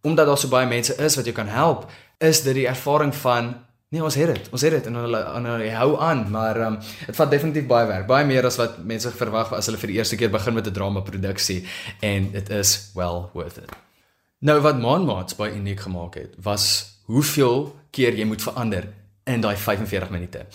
omdat 0.02 0.26
daar 0.26 0.38
so 0.38 0.48
baie 0.48 0.68
mense 0.68 0.96
is 0.96 1.16
wat 1.16 1.26
jou 1.26 1.36
kan 1.36 1.48
help, 1.48 1.92
is 2.18 2.42
dit 2.42 2.54
die 2.54 2.68
ervaring 2.68 3.16
van 3.16 3.56
Nee, 3.90 4.04
ons 4.04 4.16
het 4.16 4.28
dit. 4.30 4.50
Ons 4.54 4.62
het 4.62 4.72
dit 4.72 4.86
en 4.86 4.94
hulle 4.94 5.18
en 5.18 5.46
hulle 5.50 5.70
hou 5.74 5.96
aan, 5.98 6.20
maar 6.30 6.58
ehm 6.62 6.74
um, 6.74 6.80
dit 7.08 7.16
vat 7.16 7.32
definitief 7.32 7.66
baie 7.66 7.88
werk. 7.88 8.06
Baie 8.08 8.26
meer 8.26 8.46
as 8.46 8.60
wat 8.62 8.78
mense 8.86 9.10
verwag 9.10 9.54
as 9.58 9.66
hulle 9.66 9.78
vir 9.82 9.90
die 9.90 9.98
eerste 9.98 10.16
keer 10.16 10.30
begin 10.30 10.54
met 10.54 10.68
'n 10.68 10.74
drama 10.74 11.02
produksie 11.02 11.66
en 12.00 12.32
dit 12.32 12.50
is 12.50 12.92
well 12.94 13.30
worth 13.34 13.58
it. 13.58 13.72
Nou 14.40 14.60
wat 14.62 14.78
Maanmaats 14.80 15.36
baie 15.36 15.56
uniek 15.56 15.80
gemaak 15.80 16.16
het, 16.16 16.36
was 16.38 16.86
hoeveel 17.06 17.76
keer 17.92 18.14
jy 18.14 18.26
moet 18.26 18.42
verander 18.42 18.88
in 19.30 19.42
daai 19.42 19.56
45 19.56 20.10
minute. 20.10 20.46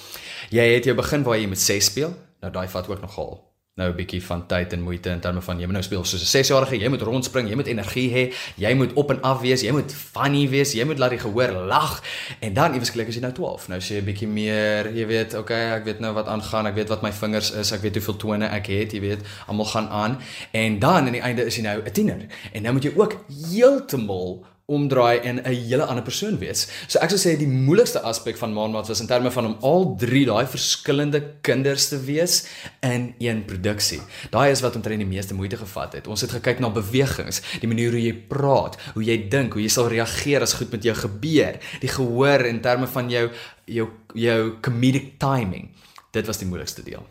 Jy 0.51 0.69
het 0.75 0.85
jou 0.85 0.97
begin 0.99 1.23
waar 1.23 1.39
jy 1.39 1.49
met 1.49 1.61
6 1.61 1.91
speel. 1.93 2.15
Nou 2.41 2.53
daai 2.53 2.69
vat 2.69 2.89
ook 2.89 3.01
nogal 3.01 3.39
nou 3.75 3.91
'n 3.91 3.97
bietjie 3.97 4.23
van 4.23 4.47
tyd 4.47 4.73
en 4.73 4.83
moeite 4.83 5.11
in 5.11 5.21
terme 5.21 5.41
van 5.43 5.59
jy 5.59 5.65
moet 5.65 5.73
nou 5.73 5.83
speel 5.83 6.05
soos 6.05 6.23
'n 6.23 6.39
6-jarige, 6.39 6.79
jy 6.79 6.89
moet 6.89 7.01
rondspring, 7.03 7.49
jy 7.49 7.55
moet 7.55 7.67
energie 7.67 8.11
hê, 8.11 8.35
jy 8.57 8.75
moet 8.75 8.93
op 8.93 9.11
en 9.11 9.23
af 9.23 9.41
wees, 9.41 9.63
jy 9.63 9.73
moet 9.73 9.93
funny 9.93 10.49
wees, 10.49 10.73
jy 10.73 10.85
moet 10.85 10.99
laat 10.99 11.11
die 11.11 11.19
gehoor 11.19 11.53
lag 11.53 12.03
en 12.41 12.55
dan 12.55 12.75
iewes 12.75 12.91
klink 12.91 13.09
as 13.09 13.15
jy 13.15 13.21
nou 13.21 13.33
12. 13.33 13.69
Nou 13.69 13.81
sê 13.81 13.95
jy 13.95 14.01
'n 14.01 14.05
bietjie 14.05 14.29
meer, 14.29 14.95
jy 14.95 15.07
weet, 15.07 15.35
okay, 15.35 15.73
ek 15.77 15.85
weet 15.85 16.01
nou 16.01 16.15
wat 16.15 16.27
aangaan, 16.27 16.67
ek 16.67 16.75
weet 16.75 16.89
wat 16.89 17.03
my 17.03 17.13
vingers 17.13 17.51
is, 17.51 17.73
ek 17.73 17.81
weet 17.81 17.95
hoeveel 17.95 18.17
tone 18.17 18.47
ek 18.47 18.67
het, 18.67 18.93
jy 18.93 19.01
weet, 19.01 19.21
almal 19.47 19.67
gaan 19.67 19.89
aan 19.89 20.19
en 20.53 20.79
dan 20.79 21.07
aan 21.07 21.13
die 21.13 21.21
einde 21.21 21.45
is 21.45 21.57
jy 21.57 21.63
nou 21.63 21.83
'n 21.83 21.93
tiener 21.93 22.27
en 22.53 22.63
nou 22.63 22.73
moet 22.73 22.83
jy 22.83 22.93
ook 22.95 23.17
heeltemal 23.51 24.47
omdraai 24.66 25.18
en 25.18 25.37
'n 25.42 25.53
hele 25.68 25.85
ander 25.85 26.03
persoon 26.03 26.38
wees. 26.38 26.68
So 26.87 26.98
ek 26.98 27.11
sou 27.11 27.18
sê 27.18 27.37
die 27.37 27.46
moeilikste 27.46 28.00
aspek 28.00 28.37
van 28.37 28.53
Maanmaats 28.53 28.88
was 28.88 29.00
in 29.00 29.07
terme 29.07 29.31
van 29.31 29.46
om 29.46 29.57
al 29.61 29.96
drie 29.96 30.24
daai 30.24 30.46
verskillende 30.46 31.22
kinders 31.40 31.88
te 31.88 32.00
wees 32.00 32.46
in 32.81 33.14
een 33.18 33.44
produksie. 33.44 34.00
Daai 34.31 34.50
is 34.50 34.61
wat 34.61 34.77
omtrent 34.77 34.98
die 34.98 35.07
meeste 35.07 35.35
moeite 35.35 35.57
gevat 35.57 35.92
het. 35.92 36.07
Ons 36.07 36.20
het 36.20 36.31
gekyk 36.31 36.59
na 36.59 36.70
bewegings, 36.70 37.42
die 37.61 37.68
manier 37.68 37.90
hoe 37.90 38.03
jy 38.03 38.14
praat, 38.14 38.77
hoe 38.94 39.05
jy 39.05 39.29
dink, 39.29 39.53
hoe 39.53 39.62
jy 39.62 39.68
sal 39.68 39.88
reageer 39.88 40.40
as 40.40 40.55
goed 40.55 40.70
met 40.70 40.83
jou 40.83 40.94
gebeur, 40.94 41.59
die 41.81 41.88
gehoor 41.88 42.40
in 42.40 42.61
terme 42.61 42.87
van 42.87 43.11
jou 43.11 43.31
jou 43.66 43.88
jou 44.14 44.61
comedic 44.61 45.18
timing. 45.18 45.68
Dit 46.11 46.27
was 46.27 46.38
die 46.38 46.46
moeilikste 46.46 46.83
deel. 46.83 47.05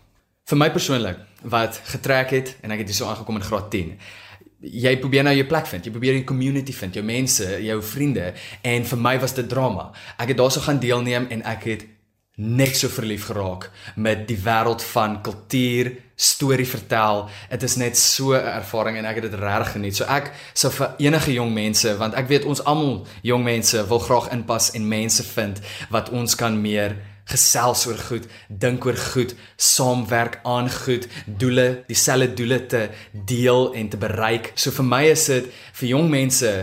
Vir 0.46 0.58
my 0.58 0.72
persoonlik 0.72 1.18
wat 1.42 1.82
getrek 1.84 2.30
het 2.30 2.56
en 2.62 2.72
ek 2.72 2.80
het 2.80 2.88
hier 2.88 2.96
so 2.96 3.06
aangekom 3.06 3.36
in 3.36 3.44
graad 3.44 3.72
10 3.72 3.98
jy 4.64 4.96
probeer 5.00 5.24
nou 5.28 5.34
jou 5.36 5.46
plek 5.48 5.68
vind. 5.68 5.86
Jy 5.86 5.92
probeer 5.92 6.14
'n 6.16 6.26
community 6.26 6.74
vind, 6.74 6.94
jou 6.94 7.06
mense, 7.06 7.64
jou 7.64 7.82
vriende 7.82 8.34
en 8.62 8.86
vir 8.86 8.98
my 8.98 9.20
was 9.20 9.34
dit 9.34 9.50
drama. 9.50 9.92
Ek 10.18 10.28
het 10.28 10.38
daarso 10.38 10.62
gaan 10.62 10.80
deelneem 10.80 11.28
en 11.30 11.44
ek 11.44 11.64
het 11.64 11.86
net 12.36 12.76
so 12.76 12.90
verlief 12.90 13.26
geraak 13.26 13.70
met 13.96 14.28
die 14.28 14.38
wêreld 14.38 14.82
van 14.82 15.22
kultuur, 15.22 15.92
storie 16.16 16.66
vertel. 16.66 17.30
Dit 17.50 17.64
is 17.64 17.76
net 17.76 17.98
so 17.98 18.34
'n 18.34 18.46
ervaring 18.46 18.98
en 18.98 19.06
ek 19.06 19.16
het 19.16 19.32
dit 19.32 19.40
reg 19.40 19.72
geniet. 19.72 19.96
So 19.96 20.06
ek 20.06 20.32
sou 20.54 20.72
vir 20.72 20.96
enige 20.98 21.34
jong 21.34 21.54
mense, 21.54 21.98
want 21.98 22.14
ek 22.14 22.28
weet 22.28 22.46
ons 22.46 22.64
almal 22.64 23.06
jong 23.22 23.44
mense 23.44 23.88
wil 23.88 24.00
graag 24.00 24.32
inpas 24.32 24.72
en 24.72 24.88
mense 24.88 25.24
vind 25.24 25.62
wat 25.90 26.10
ons 26.10 26.36
kan 26.36 26.62
meer 26.62 26.98
gesels 27.30 27.86
oor 27.88 27.98
goed, 27.98 28.28
dink 28.48 28.86
oor 28.86 28.98
goed, 28.98 29.36
saamwerk 29.56 30.40
aan 30.44 30.70
goed, 30.70 31.08
doele, 31.26 31.84
dieselfde 31.88 32.34
doele 32.34 32.66
te 32.66 32.90
deel 33.12 33.74
en 33.74 33.90
te 33.90 33.98
bereik. 33.98 34.52
So 34.56 34.72
vir 34.72 34.86
my 34.86 35.04
is 35.12 35.26
dit 35.32 35.52
vir 35.80 35.90
jong 35.90 36.10
mense 36.12 36.54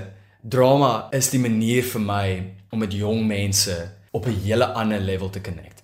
drama 0.40 1.08
is 1.16 1.30
die 1.30 1.40
manier 1.40 1.84
vir 1.84 2.04
my 2.04 2.26
om 2.70 2.80
met 2.84 2.94
jong 2.96 3.26
mense 3.26 3.76
op 4.12 4.26
'n 4.26 4.40
hele 4.44 4.66
ander 4.72 5.00
level 5.00 5.30
te 5.30 5.40
connect. 5.40 5.82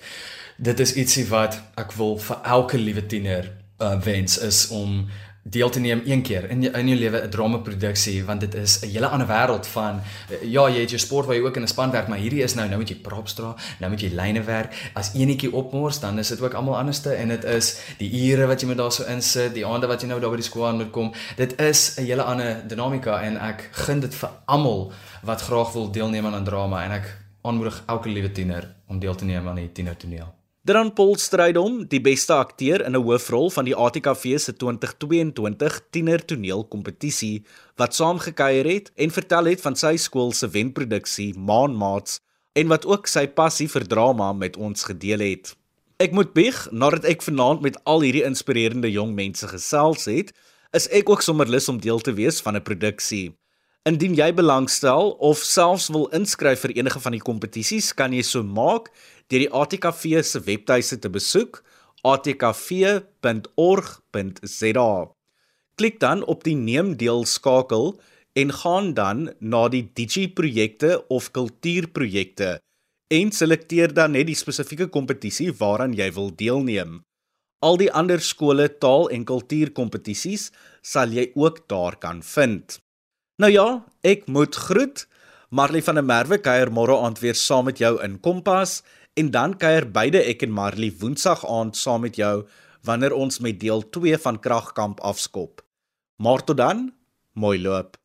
Dit 0.57 0.81
is 0.81 0.95
ietsie 0.95 1.27
wat 1.29 1.61
ek 1.77 1.93
wil 1.93 2.19
vir 2.19 2.37
elke 2.43 2.79
liewe 2.79 3.07
tiener 3.07 3.53
uh, 3.81 4.01
wens 4.01 4.39
is 4.39 4.69
om 4.69 5.09
deel 5.51 5.69
te 5.71 5.81
neem 5.81 6.03
een 6.05 6.23
keer 6.23 6.51
in 6.51 6.63
in 6.73 6.89
jou 6.89 6.99
lewe 6.99 7.23
'n 7.23 7.31
drama 7.31 7.59
produksie 7.59 8.25
want 8.25 8.41
dit 8.41 8.55
is 8.55 8.81
'n 8.83 8.89
hele 8.89 9.09
ander 9.09 9.27
wêreld 9.27 9.67
van 9.67 10.01
eh, 10.31 10.51
ja 10.51 10.69
jy 10.69 10.81
het 10.81 10.91
jou 10.91 11.01
sport 11.01 11.27
waar 11.27 11.37
jy 11.37 11.43
ook 11.43 11.57
in 11.57 11.63
'n 11.63 11.69
span 11.69 11.91
werk 11.91 12.09
maar 12.09 12.19
hierdie 12.19 12.43
is 12.43 12.55
nou 12.55 12.67
nou 12.69 12.79
moet 12.79 12.89
jy 12.89 12.97
props 12.97 13.35
dra 13.35 13.55
nou 13.81 13.91
moet 13.91 14.01
jy 14.01 14.11
lyne 14.15 14.43
werk. 14.43 14.91
As 14.95 15.15
enetjie 15.15 15.53
opmors 15.53 16.01
dan 16.01 16.19
is 16.19 16.29
dit 16.29 16.41
ook 16.41 16.55
almal 16.55 16.77
anderste 16.77 17.11
en 17.11 17.29
dit 17.29 17.45
is 17.45 17.81
die 17.99 18.31
ure 18.31 18.47
wat 18.47 18.61
jy 18.61 18.67
met 18.67 18.77
daarso 18.77 19.05
insit 19.05 19.55
die 19.55 19.67
aande 19.67 19.87
wat 19.87 20.01
jy 20.01 20.09
nou 20.09 20.21
daar 20.21 20.31
by 20.31 20.37
die 20.37 20.45
skool 20.45 20.67
aan 20.67 20.77
moet 20.77 20.91
kom. 20.91 21.13
Dit 21.37 21.61
is 21.61 21.97
'n 21.99 22.05
hele 22.05 22.23
ander 22.23 22.69
dinamika 22.69 23.23
en 23.23 23.37
ek 23.37 23.69
gun 23.73 24.01
dit 24.01 24.15
vir 24.15 24.31
almal 24.45 24.93
wat 25.23 25.41
graag 25.41 25.73
wil 25.73 25.91
deelneem 25.91 26.27
aan 26.27 26.45
drama 26.45 26.85
en 26.85 26.91
ek 26.91 27.17
aanmoedig 27.43 27.83
elke 27.87 28.09
liewe 28.09 28.33
tiener 28.33 28.75
om 28.87 28.99
deel 28.99 29.15
te 29.15 29.25
neem 29.25 29.49
aan 29.49 29.55
die 29.55 29.73
tienertoneel 29.73 30.36
Dran 30.67 30.89
Paul 30.99 31.15
Strydom, 31.15 31.85
die 31.87 32.01
beste 32.03 32.35
akteur 32.35 32.83
in 32.83 32.97
'n 32.97 33.03
hoofrol 33.07 33.51
van 33.55 33.65
die 33.65 33.77
ATKV 33.77 34.39
se 34.39 34.53
2022 34.53 35.81
tiener 35.91 36.25
toneelkompetisie 36.25 37.45
wat 37.77 37.95
saamgekyer 37.95 38.67
het 38.67 38.91
en 38.97 39.11
vertel 39.11 39.45
het 39.45 39.61
van 39.61 39.77
sy 39.77 39.95
skool 39.97 40.33
se 40.33 40.49
wenproduksie 40.49 41.39
Maanmaats 41.39 42.19
en 42.53 42.67
wat 42.67 42.87
ook 42.87 43.07
sy 43.07 43.27
passie 43.29 43.69
vir 43.69 43.87
drama 43.87 44.33
met 44.33 44.57
ons 44.57 44.85
gedeel 44.85 45.21
het. 45.21 45.57
Ek 45.99 46.13
moet 46.13 46.33
bieg 46.33 46.69
nadat 46.73 47.05
ek 47.05 47.23
vanaand 47.23 47.61
met 47.61 47.79
al 47.85 48.01
hierdie 48.01 48.27
inspirerende 48.27 48.91
jong 48.91 49.15
mense 49.15 49.47
gesels 49.47 50.05
het, 50.05 50.33
is 50.73 50.89
ek 50.89 51.09
ook 51.09 51.23
sommer 51.23 51.47
lus 51.47 51.69
om 51.69 51.79
deel 51.79 52.01
te 52.01 52.13
wees 52.13 52.41
van 52.41 52.57
'n 52.57 52.63
produksie. 52.63 53.37
Indien 53.87 54.17
jy 54.19 54.33
belangstel 54.35 55.13
of 55.23 55.39
selfs 55.39 55.85
wil 55.95 56.09
inskryf 56.11 56.65
vir 56.65 56.73
enige 56.75 57.01
van 57.01 57.13
die 57.13 57.23
kompetisies, 57.23 57.93
kan 57.95 58.11
jy 58.13 58.23
so 58.23 58.43
maak 58.43 58.91
deur 59.31 59.43
die 59.43 59.53
ATKV 59.53 60.23
se 60.23 60.41
webtuiste 60.47 60.99
te 61.03 61.11
besoek 61.11 61.63
atkv.org.za. 62.07 62.95
Klik 65.77 66.01
dan 66.01 66.25
op 66.25 66.45
die 66.47 66.57
neem 66.57 66.97
deel 66.97 67.25
skakel 67.27 68.01
en 68.37 68.53
gaan 68.53 68.95
dan 68.95 69.33
na 69.41 69.69
die 69.73 69.91
digi 69.97 70.29
projekte 70.29 71.07
of 71.09 71.31
kultuurprojekte 71.33 72.61
en 73.09 73.31
selekteer 73.33 73.95
dan 73.95 74.13
net 74.17 74.27
die 74.31 74.39
spesifieke 74.39 74.89
kompetisie 74.91 75.53
waaraan 75.55 75.95
jy 75.95 76.11
wil 76.15 76.31
deelneem. 76.35 77.03
Al 77.65 77.79
die 77.81 77.91
ander 77.91 78.21
skole 78.21 78.69
taal 78.83 79.09
en 79.15 79.25
kultuurkompetisies 79.25 80.51
sal 80.83 81.15
jy 81.15 81.31
ook 81.35 81.69
daar 81.71 81.97
kan 81.99 82.23
vind. 82.23 82.79
Nou 83.41 83.53
ja, 83.53 83.85
ek 84.03 84.27
moet 84.27 84.55
groet. 84.55 85.07
Marley 85.51 85.83
van 85.83 85.95
der 85.95 86.05
Merwe 86.05 86.39
kuier 86.43 86.71
môre 86.75 86.99
aand 86.99 87.21
weer 87.23 87.37
saam 87.39 87.65
met 87.71 87.79
jou 87.79 87.97
in 88.05 88.21
Kompas 88.21 88.83
en 89.17 89.31
dan 89.33 89.55
kuier 89.57 89.87
beide 89.89 90.21
ek 90.29 90.43
en 90.45 90.53
Marley 90.53 90.91
Woensdag 91.01 91.45
aand 91.49 91.77
saam 91.81 92.03
met 92.05 92.19
jou 92.21 92.45
wanneer 92.85 93.15
ons 93.17 93.41
met 93.41 93.57
deel 93.61 93.81
2 93.97 94.19
van 94.21 94.39
Kragkamp 94.39 95.01
afskop. 95.01 95.63
Maar 96.23 96.45
tot 96.45 96.61
dan, 96.61 96.91
mooi 97.33 97.57
loop. 97.61 97.97